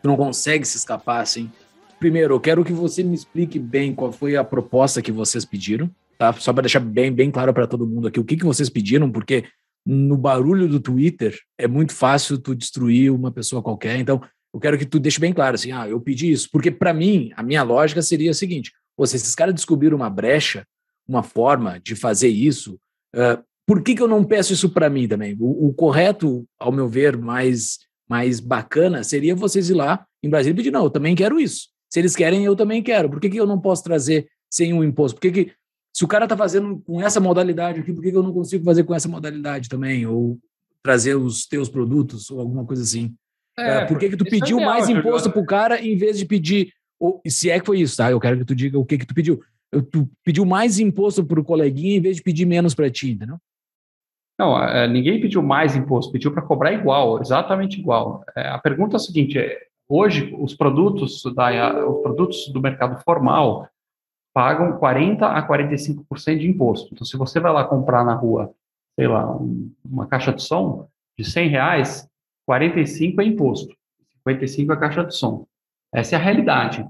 [0.00, 1.52] que não consegue se escapar assim.
[2.00, 5.90] Primeiro, eu quero que você me explique bem qual foi a proposta que vocês pediram,
[6.16, 6.32] tá?
[6.32, 9.12] Só para deixar bem, bem claro para todo mundo aqui o que, que vocês pediram,
[9.12, 9.44] porque
[9.84, 13.98] no barulho do Twitter é muito fácil tu destruir uma pessoa qualquer.
[13.98, 14.18] Então,
[14.54, 17.32] eu quero que tu deixe bem claro assim, ah, eu pedi isso, porque para mim
[17.36, 18.72] a minha lógica seria a seguinte:
[19.06, 20.66] se esses caras descobriram uma brecha,
[21.06, 22.78] uma forma de fazer isso,
[23.14, 25.36] uh, por que, que eu não peço isso para mim também?
[25.38, 27.78] O, o, correto, ao meu ver, mais
[28.08, 31.68] mais bacana seria vocês ir lá em Brasília e pedir, não, eu também quero isso.
[31.90, 33.10] Se eles querem, eu também quero.
[33.10, 35.16] Por que, que eu não posso trazer sem um imposto?
[35.16, 35.52] Por que, que
[35.94, 38.64] se o cara está fazendo com essa modalidade aqui, por que, que eu não consigo
[38.64, 40.06] fazer com essa modalidade também?
[40.06, 40.38] Ou
[40.82, 43.14] trazer os teus produtos ou alguma coisa assim?
[43.58, 46.24] É, por que, que tu é pediu mais imposto para o cara em vez de
[46.24, 48.10] pedir, ou, se é que foi isso, tá?
[48.10, 49.40] Eu quero que tu diga o que que tu pediu.
[49.90, 53.36] Tu pediu mais imposto para o coleguinha em vez de pedir menos para ti, entendeu?
[54.38, 58.24] Não, é, ninguém pediu mais imposto, pediu para cobrar igual, exatamente igual.
[58.36, 63.02] É, a pergunta é a seguinte: é, Hoje, os produtos, da, os produtos do mercado
[63.02, 63.66] formal
[64.34, 66.90] pagam 40% a 45% de imposto.
[66.92, 68.52] Então, se você vai lá comprar na rua,
[68.94, 70.88] sei lá, um, uma caixa de som
[71.18, 72.08] de 100 reais,
[72.44, 73.74] 45 é imposto,
[74.18, 75.46] 55 é caixa de som.
[75.92, 76.86] Essa é a realidade.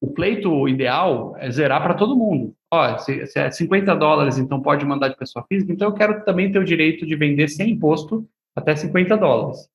[0.00, 2.54] O pleito ideal é zerar para todo mundo.
[2.72, 6.24] Ó, se, se, é 50 dólares, então pode mandar de pessoa física, então eu quero
[6.24, 9.68] também ter o direito de vender sem imposto até 50 dólares.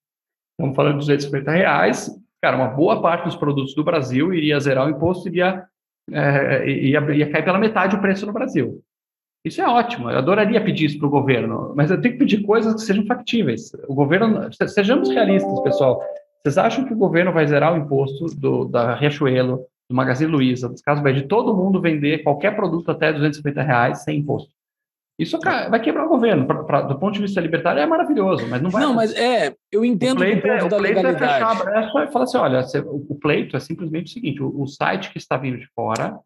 [0.51, 4.87] Estamos falando de 250 reais, cara, uma boa parte dos produtos do Brasil iria zerar
[4.87, 5.65] o imposto e iria,
[6.11, 8.83] é, ia, ia cair pela metade o preço no Brasil.
[9.43, 12.43] Isso é ótimo, eu adoraria pedir isso para o governo, mas eu tenho que pedir
[12.43, 13.71] coisas que sejam factíveis.
[13.87, 15.99] O governo, sejamos realistas, pessoal.
[16.43, 20.67] Vocês acham que o governo vai zerar o imposto do, da Riachuelo, do Magazine Luiza,
[20.67, 24.51] dos casos de todo mundo vender qualquer produto até 250 reais sem imposto?
[25.19, 26.47] Isso vai quebrar o governo.
[26.47, 28.81] Pra, pra, do ponto de vista libertário é maravilhoso, mas não vai.
[28.81, 32.11] Não, mas é, eu entendo o pleito, é, o pleito é fechar a brecha e
[32.11, 35.59] falar assim: olha, o, pleito é simplesmente o seguinte: o, o site que está vindo
[35.59, 36.17] de fora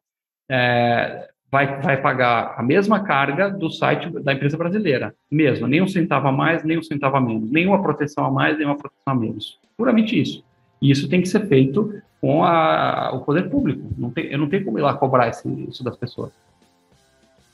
[0.50, 5.88] é, vai, vai pagar a mesma carga do site da empresa brasileira, mesmo, nem um
[5.88, 9.16] centavo a mais, nem um centavo a menos, nenhuma proteção a mais, nenhuma proteção a
[9.16, 9.60] menos.
[9.78, 10.44] Puramente isso.
[10.82, 13.88] E isso tem que ser feito com a, o poder público.
[13.98, 16.32] Não tem, eu não tenho como ir lá cobrar esse, isso das pessoas.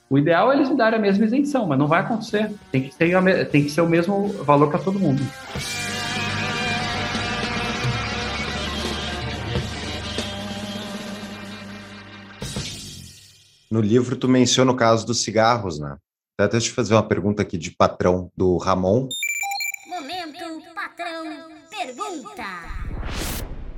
[0.09, 2.51] O ideal é eles me darem a mesma isenção, mas não vai acontecer.
[2.71, 5.21] Tem que, ter, tem que ser o mesmo valor para todo mundo.
[13.71, 15.95] No livro, tu menciona o caso dos cigarros, né?
[16.37, 19.07] Até deixa eu fazer uma pergunta aqui de patrão do Ramon.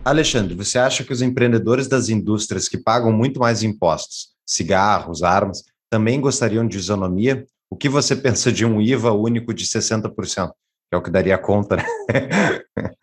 [0.06, 5.64] Alexandre, você acha que os empreendedores das indústrias que pagam muito mais impostos, cigarros, armas,
[5.90, 7.46] também gostariam de isonomia.
[7.70, 10.14] O que você pensa de um IVA único de 60%?
[10.50, 11.84] Que é o que daria conta, né?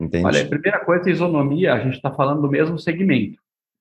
[0.00, 0.26] Entende?
[0.26, 3.38] Olha, a primeira coisa, isonomia, a gente está falando do mesmo segmento.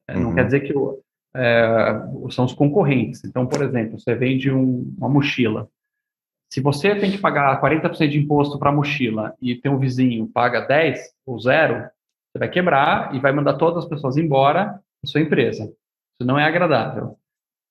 [0.08, 0.36] É, não uhum.
[0.36, 1.00] quer dizer que o,
[1.34, 3.24] é, são os concorrentes.
[3.24, 5.70] Então, por exemplo, você vende um, uma mochila.
[6.52, 10.28] Se você tem que pagar 40% de imposto para a mochila e tem um vizinho
[10.28, 11.90] paga 10 ou 0,
[12.34, 15.66] você vai quebrar e vai mandar todas as pessoas embora da sua empresa.
[15.66, 17.16] Isso não é agradável.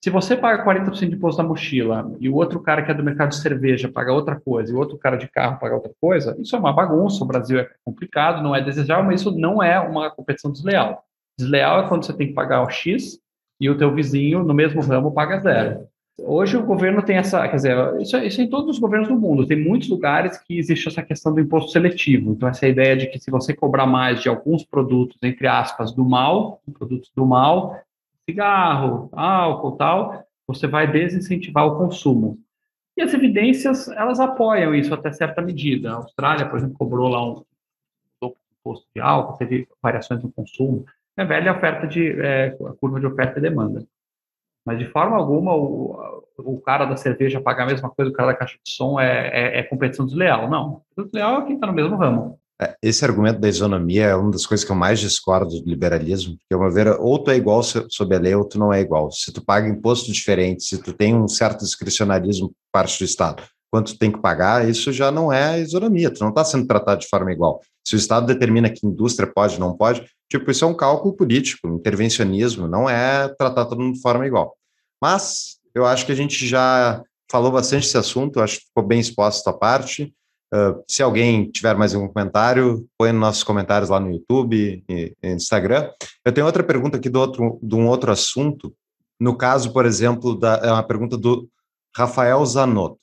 [0.04, 3.04] Se você paga 40% de imposto na mochila e o outro cara que é do
[3.04, 6.36] mercado de cerveja paga outra coisa e o outro cara de carro paga outra coisa,
[6.40, 7.22] isso é uma bagunça.
[7.22, 11.04] O Brasil é complicado, não é desejável, mas isso não é uma competição desleal.
[11.38, 13.20] Desleal é quando você tem que pagar o X
[13.60, 15.88] e o teu vizinho no mesmo ramo paga zero.
[16.18, 19.08] Hoje o governo tem essa, quer dizer, isso, é, isso é em todos os governos
[19.08, 22.32] do mundo, tem muitos lugares que existe essa questão do imposto seletivo.
[22.32, 26.04] Então, essa ideia de que se você cobrar mais de alguns produtos, entre aspas, do
[26.04, 27.80] mal, produtos do mal,
[28.28, 32.38] cigarro, álcool tal, você vai desincentivar o consumo.
[32.96, 35.92] E as evidências, elas apoiam isso até certa medida.
[35.92, 37.42] A Austrália, por exemplo, cobrou lá um
[38.62, 40.84] imposto de álcool, teve variações no consumo.
[41.16, 42.50] É velha oferta de, é,
[42.80, 43.84] curva de oferta e demanda.
[44.64, 48.16] Mas, de forma alguma, o, o cara da cerveja pagar a mesma coisa que o
[48.16, 50.48] cara da caixa de som é, é, é competição desleal.
[50.48, 50.82] Não.
[50.96, 52.38] Desleal é quem está no mesmo ramo.
[52.60, 56.36] É, esse argumento da isonomia é uma das coisas que eu mais discordo do liberalismo,
[56.38, 59.10] porque uma vez ou tu é igual sob a lei ou tu não é igual.
[59.10, 63.42] Se tu paga imposto diferente, se tu tem um certo discricionarismo por parte do Estado,
[63.72, 67.08] quanto tem que pagar, isso já não é isonomia, tu não está sendo tratado de
[67.08, 67.62] forma igual.
[67.82, 71.66] Se o Estado determina que indústria pode não pode, tipo, isso é um cálculo político,
[71.68, 74.54] intervencionismo, não é tratar todo mundo de forma igual.
[75.00, 79.00] Mas eu acho que a gente já falou bastante desse assunto, acho que ficou bem
[79.00, 80.14] exposto a parte.
[80.52, 85.16] Uh, se alguém tiver mais algum comentário, põe nos nossos comentários lá no YouTube e,
[85.22, 85.90] e Instagram.
[86.22, 88.74] Eu tenho outra pergunta aqui do outro, de um outro assunto.
[89.18, 91.48] No caso, por exemplo, da, é uma pergunta do
[91.96, 93.01] Rafael Zanotto.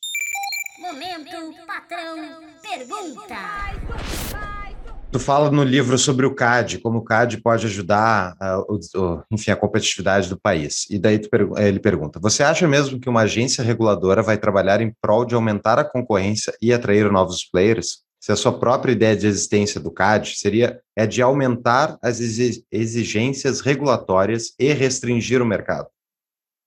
[5.11, 9.49] Tu fala no livro sobre o CAD, como o CAD pode ajudar, uh, o, enfim,
[9.49, 10.85] a competitividade do país.
[10.87, 14.93] E daí tu, ele pergunta: Você acha mesmo que uma agência reguladora vai trabalhar em
[15.01, 18.03] prol de aumentar a concorrência e atrair novos players?
[18.19, 23.61] Se a sua própria ideia de existência do CAD seria é de aumentar as exigências
[23.61, 25.87] regulatórias e restringir o mercado?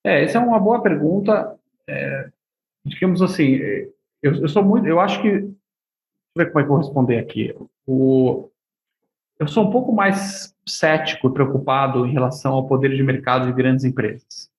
[0.04, 1.54] É, essa é uma boa pergunta.
[1.88, 2.28] É,
[2.84, 3.54] digamos assim,
[4.22, 5.51] eu, eu sou muito, eu acho que,
[6.34, 7.54] eu ver como é que eu vou responder aqui.
[7.86, 8.48] O,
[9.38, 13.52] eu sou um pouco mais cético e preocupado em relação ao poder de mercado de
[13.52, 14.50] grandes empresas.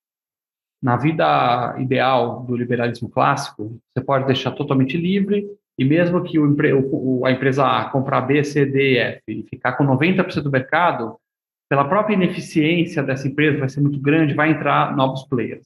[0.82, 5.48] Na vida ideal do liberalismo clássico, você pode deixar totalmente livre
[5.78, 6.56] e mesmo que o,
[6.92, 10.52] o, a empresa A comprar B, C, D e F e ficar com 90% do
[10.52, 11.18] mercado,
[11.70, 15.66] pela própria ineficiência dessa empresa vai ser muito grande, vai entrar novos players.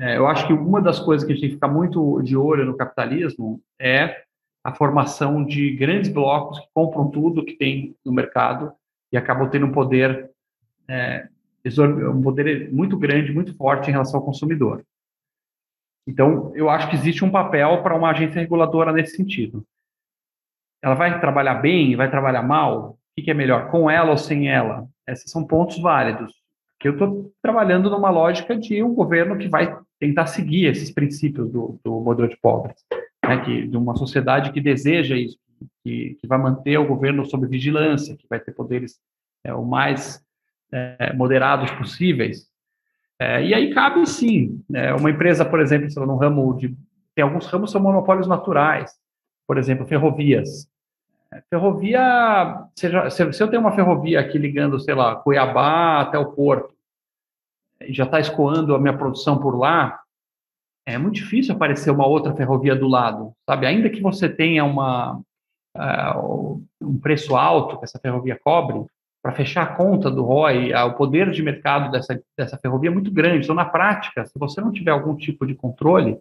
[0.00, 2.34] É, eu acho que uma das coisas que a gente tem que ficar muito de
[2.34, 4.22] olho no capitalismo é
[4.62, 8.72] a formação de grandes blocos que compram tudo que tem no mercado
[9.10, 10.30] e acabam tendo um poder,
[10.86, 11.28] é,
[12.12, 14.84] um poder muito grande, muito forte em relação ao consumidor.
[16.06, 19.64] Então, eu acho que existe um papel para uma agência reguladora nesse sentido.
[20.82, 22.98] Ela vai trabalhar bem, vai trabalhar mal?
[23.18, 24.88] O que é melhor, com ela ou sem ela?
[25.06, 26.32] Esses são pontos válidos.
[26.78, 31.50] Que eu estou trabalhando numa lógica de um governo que vai tentar seguir esses princípios
[31.50, 32.82] do, do modelo de pobres
[33.24, 35.38] né, que, de uma sociedade que deseja isso,
[35.82, 38.98] que, que, vai manter o governo sob vigilância, que vai ter poderes
[39.44, 40.24] é, o mais
[40.72, 42.48] é, moderados possíveis.
[43.18, 46.74] É, e aí cabe sim, né, uma empresa, por exemplo, no ramo de
[47.14, 48.92] tem alguns ramos são monopólios naturais,
[49.46, 50.68] por exemplo, ferrovias.
[51.32, 56.18] É, ferrovia, seja, se, se eu tenho uma ferrovia aqui ligando, sei lá, Cuiabá até
[56.18, 56.74] o Porto,
[57.82, 60.00] e já está escoando a minha produção por lá,
[60.94, 63.66] é muito difícil aparecer uma outra ferrovia do lado, sabe?
[63.66, 65.20] Ainda que você tenha uma,
[65.76, 68.84] uh, um preço alto que essa ferrovia cobre,
[69.22, 72.92] para fechar a conta do ROI, uh, o poder de mercado dessa, dessa ferrovia é
[72.92, 73.44] muito grande.
[73.44, 76.18] Então, na prática, se você não tiver algum tipo de controle,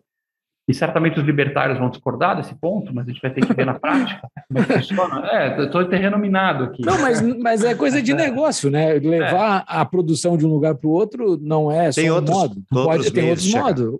[0.70, 3.66] e certamente os libertários vão discordar desse ponto, mas a gente vai ter que ver
[3.66, 5.28] na prática como é que funciona.
[5.32, 6.86] É, estou terreno minado aqui.
[6.86, 8.16] Não, mas, mas é coisa de é.
[8.16, 8.94] negócio, né?
[8.94, 9.64] Levar é.
[9.66, 12.64] a produção de um lugar para o outro não é só tem um outros, modo.
[12.70, 14.00] Pode, ter outros modos.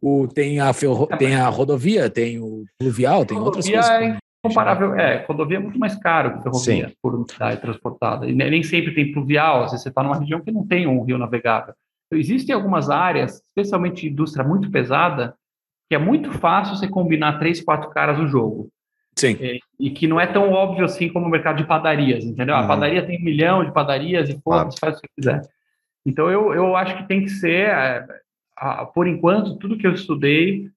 [0.00, 3.90] O, tem, a ferro, é, tem a rodovia, tem o fluvial, tem outras coisas.
[3.90, 6.94] É incomparável, é, rodovia é muito mais caro que ferrovia Sim.
[7.02, 8.26] por unidade transportada.
[8.26, 11.02] E nem sempre tem fluvial, às vezes você está numa região que não tem um
[11.02, 11.74] rio navegável.
[12.06, 15.34] Então, existem algumas áreas, especialmente indústria muito pesada,
[15.88, 18.68] que é muito fácil você combinar três, quatro caras no jogo.
[19.16, 19.36] Sim.
[19.40, 22.54] E, e, que não é tão óbvio assim como o mercado de padarias, entendeu?
[22.54, 22.62] Uhum.
[22.62, 25.42] A padaria tem um milhão de padarias e pô, você faz o que quiser.
[26.06, 27.68] Então, eu, eu acho que tem que ser,
[28.60, 30.68] é, por enquanto, tudo que eu estudei,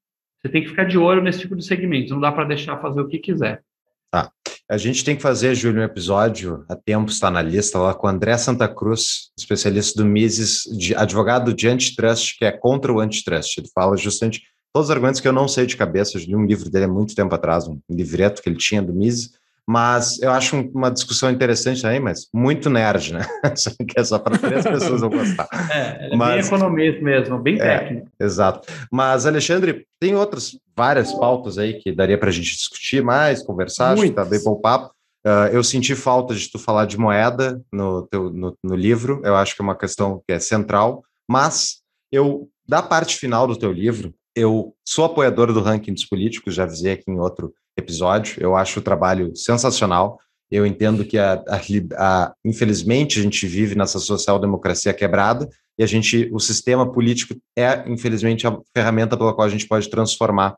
[0.42, 3.02] você tem que ficar de olho nesse tipo de segmento, não dá para deixar fazer
[3.02, 3.64] o que quiser.
[4.12, 4.32] Tá.
[4.70, 8.08] A gente tem que fazer, Júlio, um episódio, a tempo está na lista, lá com
[8.08, 13.00] o André Santa Cruz, especialista do Mises, de, advogado de antitrust, que é contra o
[13.00, 13.58] antitrust.
[13.58, 14.44] Ele fala justamente
[14.74, 16.88] todos os argumentos que eu não sei de cabeça, eu li um livro dele há
[16.88, 19.32] muito tempo atrás, um livreto que ele tinha do Mises,
[19.72, 23.26] mas eu acho uma discussão interessante aí, mas muito nerd, né?
[23.88, 25.48] que é só para três pessoas vão gostar.
[25.72, 28.08] É, é mas, bem economista mesmo, bem é, técnico.
[28.20, 28.68] exato.
[28.92, 33.94] Mas, Alexandre, tem outras várias pautas aí que daria para a gente discutir mais, conversar,
[33.94, 34.94] acho que tá bem bom papo.
[35.26, 39.38] Uh, eu senti falta de tu falar de moeda no, teu, no, no livro, eu
[39.38, 41.78] acho que é uma questão que é central, mas
[42.12, 46.64] eu da parte final do teu livro, eu sou apoiador do ranking dos políticos, já
[46.64, 48.42] avisei aqui em outro episódio.
[48.42, 50.20] Eu acho o trabalho sensacional.
[50.50, 51.60] Eu entendo que, a, a,
[51.98, 55.50] a, infelizmente, a gente vive nessa social-democracia quebrada
[55.80, 59.90] e a gente, o sistema político é, infelizmente, a ferramenta pela qual a gente pode
[59.90, 60.56] transformar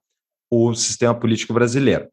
[0.51, 2.07] o sistema político brasileiro.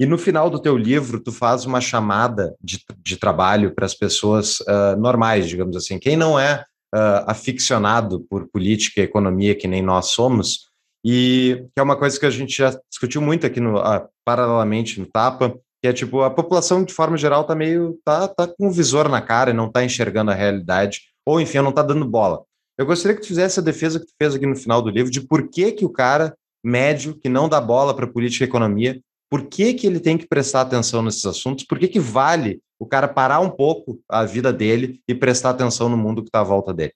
[0.00, 3.94] E no final do teu livro, tu faz uma chamada de, de trabalho para as
[3.94, 5.98] pessoas uh, normais, digamos assim.
[5.98, 6.64] Quem não é
[6.94, 10.68] uh, aficionado por política e economia, que nem nós somos,
[11.04, 14.98] e que é uma coisa que a gente já discutiu muito aqui no, uh, paralelamente
[14.98, 18.68] no Tapa, que é tipo, a população de forma geral tá meio, tá, tá com
[18.68, 22.06] o visor na cara e não tá enxergando a realidade, ou enfim, não tá dando
[22.06, 22.42] bola.
[22.78, 25.10] Eu gostaria que tu fizesse a defesa que tu fez aqui no final do livro
[25.10, 28.98] de por que que o cara médio que não dá bola para política e economia,
[29.30, 31.64] por que que ele tem que prestar atenção nesses assuntos?
[31.64, 35.88] Por que que vale o cara parar um pouco a vida dele e prestar atenção
[35.88, 36.94] no mundo que está à volta dele?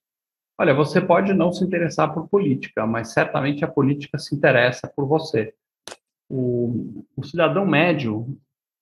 [0.60, 5.06] Olha, você pode não se interessar por política, mas certamente a política se interessa por
[5.06, 5.55] você.
[6.28, 8.36] O, o cidadão médio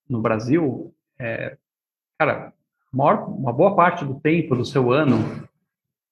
[0.09, 1.59] no Brasil, é,
[2.19, 2.55] cara,
[2.91, 5.19] maior, uma boa parte do tempo do seu ano,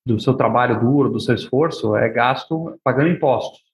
[0.04, 3.64] do seu trabalho duro, do seu esforço, é gasto pagando impostos.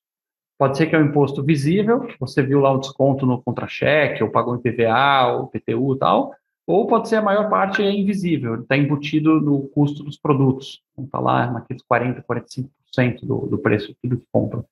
[0.56, 4.30] Pode ser que é um imposto visível, você viu lá o desconto no contra-cheque, ou
[4.30, 6.34] pagou em PVA, ou PTU e tal,
[6.70, 11.18] ou pode ser a maior parte é invisível, está embutido no custo dos produtos, está
[11.18, 14.64] lá naqueles 40%, 45% do, do preço tudo que compra.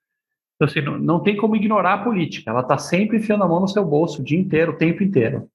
[0.56, 3.60] Então, assim, não, não tem como ignorar a política, ela está sempre enfiando a mão
[3.60, 5.48] no seu bolso o dia inteiro, o tempo inteiro.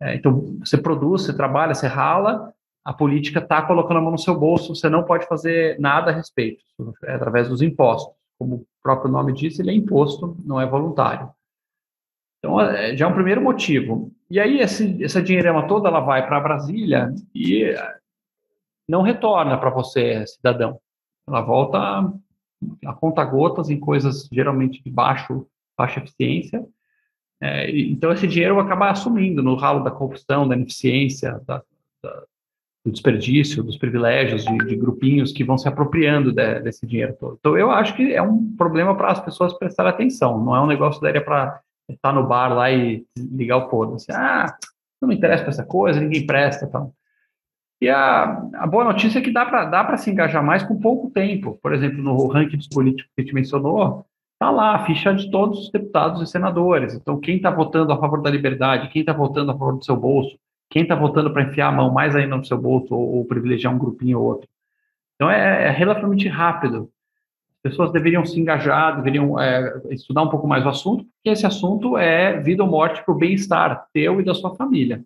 [0.00, 2.52] É, então, você produz, você trabalha, você rala,
[2.84, 6.14] a política está colocando a mão no seu bolso, você não pode fazer nada a
[6.14, 6.62] respeito,
[7.04, 8.14] é através dos impostos.
[8.38, 11.30] Como o próprio nome diz, ele é imposto, não é voluntário.
[12.38, 14.12] Então, é, já é um primeiro motivo.
[14.30, 17.74] E aí, esse, essa dinheirama toda, ela vai para Brasília e
[18.88, 20.78] não retorna para você, cidadão.
[21.26, 21.78] Ela volta
[22.84, 25.46] a conta gotas em coisas geralmente de baixo,
[25.76, 26.64] baixa eficiência.
[27.40, 31.62] É, então, esse dinheiro acaba assumindo no ralo da corrupção, da ineficiência, da,
[32.02, 32.24] da,
[32.84, 37.36] do desperdício, dos privilégios de, de, grupinhos que vão se apropriando de, desse dinheiro todo.
[37.38, 40.66] Então, eu acho que é um problema para as pessoas prestarem atenção, não é um
[40.66, 44.10] negócio daria para estar no bar lá e ligar o foda-se.
[44.12, 44.56] Ah,
[45.00, 46.92] não me interessa para essa coisa, ninguém presta tal.
[47.80, 48.24] E a,
[48.54, 51.58] a boa notícia é que dá para se engajar mais com pouco tempo.
[51.62, 55.30] Por exemplo, no ranking dos políticos que a gente mencionou, está lá a ficha de
[55.30, 56.94] todos os deputados e senadores.
[56.94, 59.96] Então, quem está votando a favor da liberdade, quem está votando a favor do seu
[59.96, 60.36] bolso,
[60.70, 63.72] quem está votando para enfiar a mão mais ainda no seu bolso ou, ou privilegiar
[63.72, 64.48] um grupinho ou outro.
[65.14, 66.90] Então, é, é relativamente rápido
[67.68, 71.96] pessoas deveriam se engajar, deveriam é, estudar um pouco mais o assunto, porque esse assunto
[71.96, 75.02] é vida ou morte para o bem-estar teu e da sua família.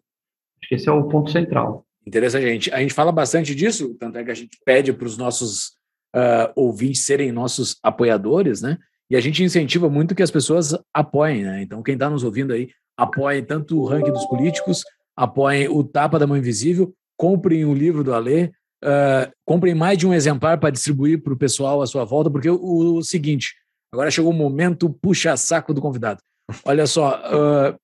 [0.60, 1.84] Acho que esse é o ponto central.
[2.06, 5.16] Interessante, gente, a gente fala bastante disso, tanto é que a gente pede para os
[5.16, 5.68] nossos
[6.14, 8.78] uh, ouvintes serem nossos apoiadores, né?
[9.10, 11.62] E a gente incentiva muito que as pessoas apoiem, né?
[11.62, 14.82] Então, quem está nos ouvindo aí, apoiem tanto o ranking dos políticos,
[15.16, 18.51] apoiem o Tapa da Mão Invisível, comprem o livro do Alê,
[18.82, 22.50] Uh, comprem mais de um exemplar para distribuir para o pessoal à sua volta, porque
[22.50, 23.54] o, o, seguinte,
[23.92, 26.20] agora chegou o momento puxa-saco do convidado.
[26.64, 27.78] Olha só, uh,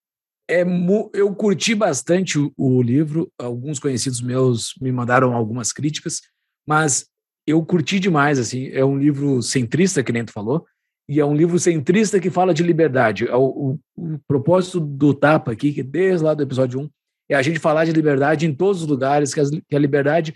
[0.50, 0.64] é
[1.12, 6.22] eu curti bastante o, o, livro, alguns conhecidos meus me mandaram algumas críticas,
[6.66, 7.06] mas
[7.46, 10.66] eu curti demais, assim, é um livro centrista, que nem tu falou,
[11.08, 13.26] e é um livro centrista que fala de liberdade.
[13.26, 16.90] É o, o, propósito do Tapa aqui, que desde lá do episódio 1,
[17.30, 20.34] é a gente falar de liberdade em todos os lugares, que, as, que a liberdade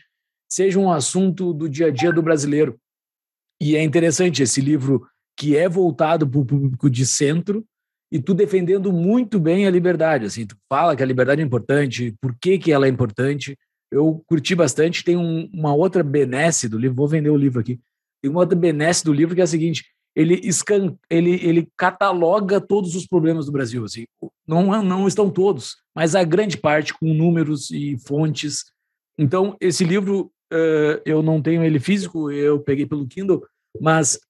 [0.53, 2.79] seja um assunto do dia a dia do brasileiro.
[3.59, 7.65] E é interessante esse livro que é voltado para o público de centro
[8.13, 10.27] e tu defendendo muito bem a liberdade.
[10.27, 13.57] Assim, tu fala que a liberdade é importante, por que, que ela é importante.
[13.91, 15.03] Eu curti bastante.
[15.03, 17.81] Tem um, uma outra benesse do livro, vou vender o livro aqui.
[18.21, 22.61] Tem uma outra benesse do livro que é a seguinte: ele, escan, ele, ele cataloga
[22.61, 23.87] todos os problemas do Brasil.
[23.87, 24.05] Assim.
[24.47, 28.65] Não, não estão todos, mas a grande parte com números e fontes.
[29.19, 33.43] Então, esse livro uh, eu não tenho ele físico, eu peguei pelo Kindle,
[33.81, 34.21] mas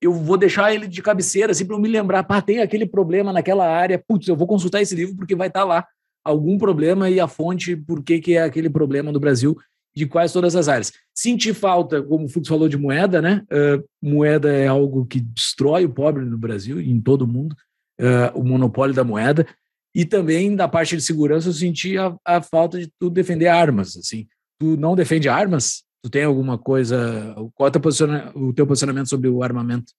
[0.00, 3.32] eu vou deixar ele de cabeceira, assim, para eu me lembrar, pá, tem aquele problema
[3.32, 5.86] naquela área, putz, eu vou consultar esse livro porque vai estar tá lá
[6.24, 9.56] algum problema e a fonte, por que, que é aquele problema no Brasil,
[9.94, 10.92] de quais todas as áreas.
[11.14, 13.42] Senti falta, como o Fux falou, de moeda, né?
[13.50, 17.56] Uh, moeda é algo que destrói o pobre no Brasil e em todo o mundo,
[18.00, 19.46] uh, o monopólio da moeda.
[19.94, 23.96] E também, da parte de segurança, eu senti a, a falta de tu defender armas,
[23.96, 24.28] assim
[24.60, 25.82] tu não defende armas?
[26.02, 27.34] Tu tem alguma coisa?
[27.54, 29.92] Qual é posiciona, o teu posicionamento sobre o armamento?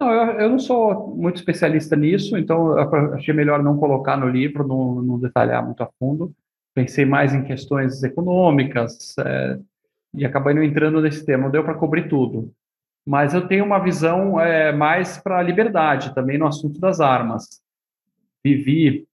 [0.00, 2.76] Não, eu, eu, não sou muito especialista nisso, então
[3.14, 6.34] achei melhor não colocar no livro, não, não detalhar muito a fundo.
[6.74, 9.58] Pensei mais em questões econômicas é,
[10.14, 11.44] e acabei não entrando nesse tema.
[11.44, 12.52] Não deu para cobrir tudo.
[13.06, 17.62] mas eu tenho uma visão é, mais para a liberdade, também no assunto das armas.
[18.44, 19.06] Vivi,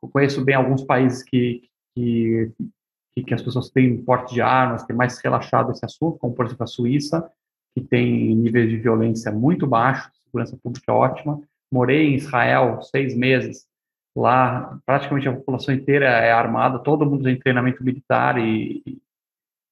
[0.00, 2.50] conheço bem alguns países que, que,
[3.14, 6.46] que, as pessoas têm porte de armas, que é mais relaxado esse assunto, como por
[6.46, 7.30] exemplo a Suíça,
[7.74, 11.40] que tem níveis de violência muito baixos, segurança pública ótima.
[11.70, 13.66] Morei em Israel seis meses,
[14.16, 18.82] lá praticamente a população inteira é armada, todo mundo tem treinamento militar e,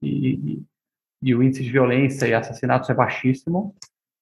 [0.02, 0.62] e,
[1.22, 3.74] e o índice de violência e assassinatos é baixíssimo.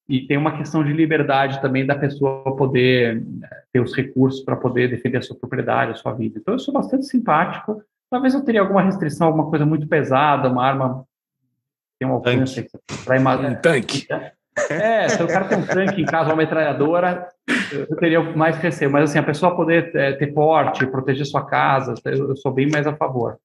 [0.08, 4.56] E tem uma questão de liberdade também da pessoa poder né, ter os recursos para
[4.56, 6.38] poder defender a sua propriedade, a sua vida.
[6.38, 7.82] Então, eu sou bastante simpático.
[8.10, 11.04] Talvez eu teria alguma restrição, alguma coisa muito pesada, uma arma
[11.98, 12.66] tem um alcance
[13.04, 14.06] para Um tanque.
[14.70, 17.28] É, se o cara tem um tanque em casa, uma metralhadora,
[17.72, 18.90] eu teria mais receio.
[18.90, 22.86] Mas, assim, a pessoa poder é, ter porte, proteger sua casa, eu, sou bem mais
[22.86, 23.38] a favor.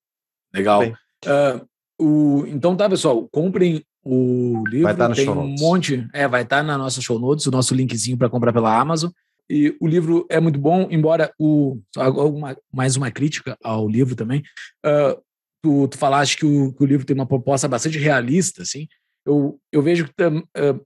[0.54, 0.84] Legal.
[0.84, 1.68] Uh,
[2.00, 4.84] o, então tá, pessoal, comprem o livro.
[4.84, 5.62] Vai estar tá no tem show notes.
[5.62, 6.08] um monte.
[6.14, 9.12] É, vai estar tá na nossa show notes, o nosso linkzinho para comprar pela Amazon.
[9.50, 14.42] E o livro é muito bom, embora o uma, mais uma crítica ao livro também.
[14.86, 15.22] Uh,
[15.62, 18.88] tu, tu falaste que o, que o, livro tem uma proposta bastante realista, assim.
[19.26, 20.86] Eu, eu vejo que uh,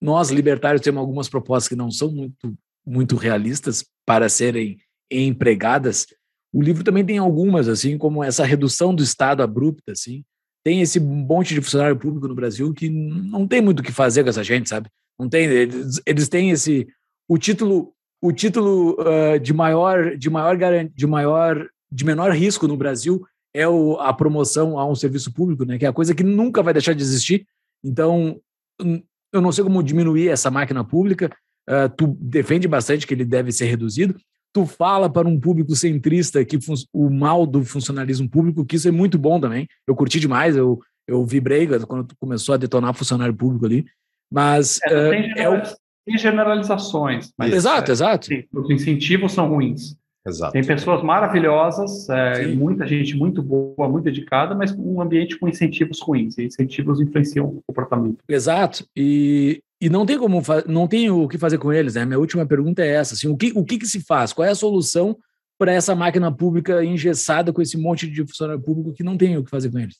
[0.00, 2.56] nós libertários temos algumas propostas que não são muito
[2.88, 4.78] muito realistas para serem
[5.10, 6.06] empregadas.
[6.52, 10.24] O livro também tem algumas, assim, como essa redução do Estado abrupta, assim,
[10.64, 14.22] tem esse monte de funcionário público no Brasil que não tem muito o que fazer
[14.22, 14.88] com essa gente, sabe?
[15.18, 16.86] Não tem, eles, eles têm esse
[17.28, 20.56] o título o título uh, de maior de maior
[20.94, 23.24] de maior de menor risco no Brasil
[23.54, 25.78] é o, a promoção a um serviço público, né?
[25.78, 27.46] Que é a coisa que nunca vai deixar de existir.
[27.82, 28.40] Então,
[29.32, 31.30] eu não sei como diminuir essa máquina pública.
[31.68, 34.16] Uh, tu defende bastante que ele deve ser reduzido,
[34.54, 36.58] tu fala para um público centrista que
[36.92, 39.68] o mal do funcionalismo público, que isso é muito bom também.
[39.86, 43.84] Eu curti demais, eu, eu vibrei quando tu começou a detonar funcionário público ali.
[44.32, 45.62] Mas é, uh, é o...
[46.08, 47.32] tem generalizações.
[47.36, 48.26] Mas, exato, é, exato.
[48.26, 49.96] Sim, os incentivos são ruins.
[50.26, 50.52] Exato.
[50.52, 56.00] Tem pessoas maravilhosas, é, muita gente muito boa, muito dedicada, mas um ambiente com incentivos
[56.00, 56.36] ruins.
[56.38, 58.18] E incentivos influenciam o comportamento.
[58.28, 58.84] Exato.
[58.96, 62.04] E, e não tem como não tem o que fazer com eles, né?
[62.04, 64.32] Minha última pergunta é essa: assim, o que, o que, que se faz?
[64.32, 65.16] Qual é a solução
[65.58, 69.44] para essa máquina pública engessada com esse monte de funcionário público que não tem o
[69.44, 69.96] que fazer com eles?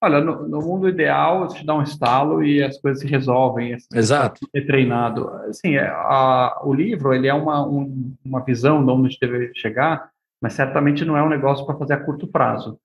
[0.00, 3.74] Olha, no, no mundo ideal, te dá um estalo e as coisas se resolvem.
[3.74, 4.46] Assim, Exato.
[4.54, 5.28] É treinado.
[5.48, 9.20] Assim, é, a, o livro ele é uma, um, uma visão de onde a gente
[9.20, 10.10] deve chegar,
[10.40, 12.78] mas certamente não é um negócio para fazer a curto prazo.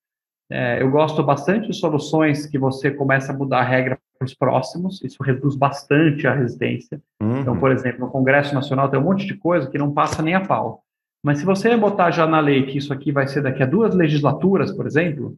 [0.52, 4.34] É, eu gosto bastante de soluções que você começa a mudar a regra para os
[4.34, 7.02] próximos, isso reduz bastante a resistência.
[7.22, 7.40] Uhum.
[7.40, 10.34] Então, por exemplo, no Congresso Nacional tem um monte de coisa que não passa nem
[10.34, 10.84] a pau.
[11.24, 13.96] Mas se você botar já na lei que isso aqui vai ser daqui a duas
[13.96, 15.36] legislaturas, por exemplo,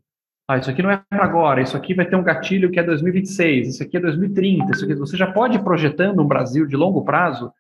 [0.48, 2.84] ah, isso aqui não é para agora, isso aqui vai ter um gatilho que é
[2.84, 6.76] 2026, isso aqui é 2030, isso aqui, você já pode ir projetando um Brasil de
[6.76, 7.52] longo prazo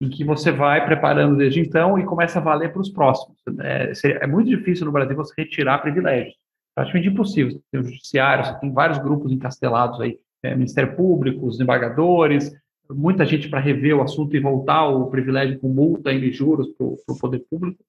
[0.00, 3.36] em que você vai preparando desde então e começa a valer para os próximos.
[3.60, 3.92] É,
[4.22, 6.36] é, muito difícil no Brasil você retirar privilégios,
[6.74, 7.52] praticamente impossível.
[7.52, 12.52] Você tem o judiciário, você tem vários grupos encastelados aí, é, Ministério Público, os embargadores,
[12.90, 16.86] muita gente para rever o assunto e voltar o privilégio com multa e juros para
[16.86, 17.82] o poder público.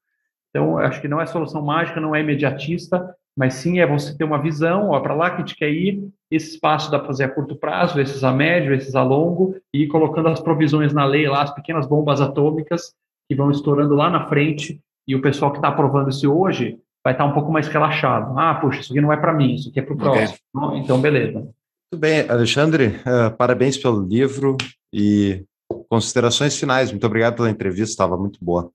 [0.50, 4.26] Então, acho que não é solução mágica, não é imediatista, mas sim é você ter
[4.26, 7.24] uma visão, ó, para lá que a gente quer ir, esse espaço dá para fazer
[7.24, 11.06] a curto prazo, esses a médio, esses a longo, e ir colocando as provisões na
[11.06, 12.94] lei lá, as pequenas bombas atômicas
[13.30, 17.14] que vão estourando lá na frente, e o pessoal que está aprovando isso hoje vai
[17.14, 18.38] estar tá um pouco mais relaxado.
[18.38, 20.38] Ah, puxa, isso aqui não é para mim, isso aqui é para o próximo.
[20.54, 20.80] Okay.
[20.80, 21.40] Então, beleza.
[21.40, 24.58] Muito bem, Alexandre, uh, parabéns pelo livro
[24.94, 25.46] e
[25.90, 26.92] considerações finais.
[26.92, 28.70] Muito obrigado pela entrevista, estava muito boa.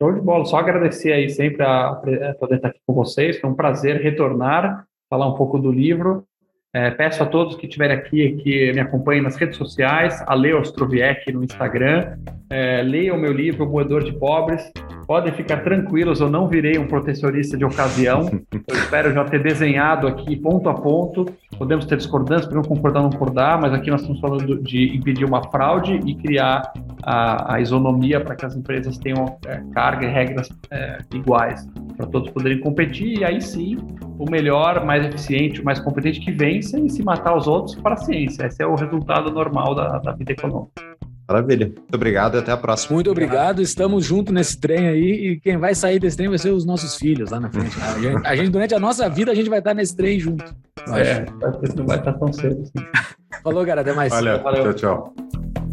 [0.00, 3.50] Show de bola, só agradecer aí sempre a, a poder estar aqui com vocês, foi
[3.50, 6.24] um prazer retornar, falar um pouco do livro.
[6.72, 10.60] É, peço a todos que estiverem aqui que me acompanhem nas redes sociais, a Leo
[10.60, 12.16] Ostroviec no Instagram,
[12.50, 14.70] é, leiam o meu livro, O Moedor de Pobres,
[15.08, 18.28] Podem ficar tranquilos, eu não virei um protecionista de ocasião.
[18.68, 21.24] Eu espero já ter desenhado aqui ponto a ponto.
[21.56, 25.24] Podemos ter discordâncias, podemos concordar ou não concordar, mas aqui nós estamos falando de impedir
[25.24, 26.60] uma fraude e criar
[27.02, 31.66] a, a isonomia para que as empresas tenham é, carga e regras é, iguais,
[31.96, 33.20] para todos poderem competir.
[33.20, 33.78] E aí sim,
[34.18, 37.94] o melhor, mais eficiente, o mais competente que vence e se matar os outros para
[37.94, 38.44] a ciência.
[38.44, 40.87] Esse é o resultado normal da, da vida econômica.
[41.28, 41.66] Maravilha.
[41.66, 42.94] Muito obrigado e até a próxima.
[42.94, 43.60] Muito obrigado.
[43.60, 46.96] Estamos juntos nesse trem aí e quem vai sair desse trem vai ser os nossos
[46.96, 47.76] filhos lá na frente.
[47.82, 50.44] A gente, a gente durante a nossa vida, a gente vai estar nesse trem junto.
[50.88, 51.26] É,
[51.76, 52.86] não vai estar tão cedo assim.
[53.42, 53.82] Falou, cara.
[53.82, 54.10] Até mais.
[54.10, 54.42] Valeu.
[54.42, 54.72] Valeu.
[54.72, 55.67] Tchau, tchau.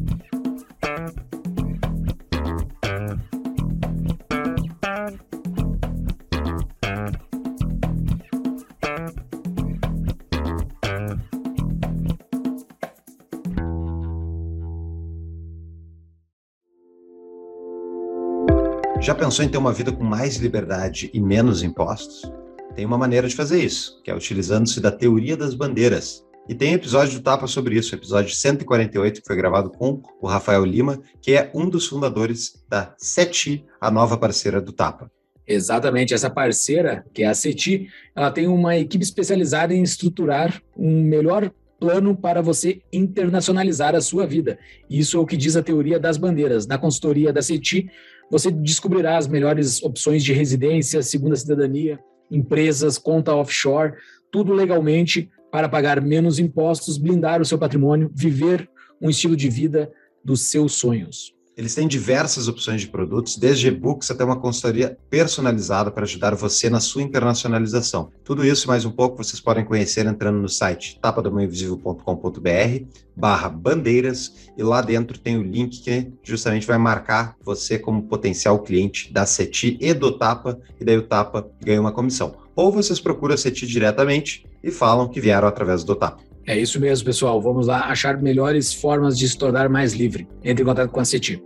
[19.16, 22.30] Já pensou em ter uma vida com mais liberdade e menos impostos?
[22.76, 26.22] Tem uma maneira de fazer isso, que é utilizando-se da teoria das bandeiras.
[26.50, 30.66] E tem episódio do Tapa sobre isso, episódio 148, que foi gravado com o Rafael
[30.66, 35.10] Lima, que é um dos fundadores da SETI, a nova parceira do Tapa.
[35.48, 41.02] Exatamente, essa parceira, que é a CETI, ela tem uma equipe especializada em estruturar um
[41.02, 44.58] melhor plano para você internacionalizar a sua vida.
[44.90, 46.66] Isso é o que diz a teoria das bandeiras.
[46.66, 47.90] Na consultoria da CETI,
[48.30, 52.00] você descobrirá as melhores opções de residência, segunda cidadania,
[52.30, 53.94] empresas, conta offshore,
[54.32, 58.70] tudo legalmente para pagar menos impostos, blindar o seu patrimônio, viver
[59.02, 59.92] um estilo de vida
[60.24, 61.34] dos seus sonhos.
[61.58, 66.70] Eles têm diversas opções de produtos, desde e-books até uma consultoria personalizada para ajudar você
[66.70, 68.12] na sua internacionalização.
[68.26, 74.50] Tudo isso e mais um pouco vocês podem conhecer entrando no site tapadamãoinvisível.com.br barra bandeiras
[74.58, 79.26] e lá dentro tem o link que justamente vai marcar você como potencial cliente da
[79.26, 82.36] CETI e do Tapa, e daí o Tapa ganha uma comissão.
[82.54, 86.25] Ou vocês procuram a CETI diretamente e falam que vieram através do Tapa.
[86.48, 87.42] É isso mesmo, pessoal.
[87.42, 90.28] Vamos lá achar melhores formas de se tornar mais livre.
[90.44, 91.42] Entre em contato com a CETI.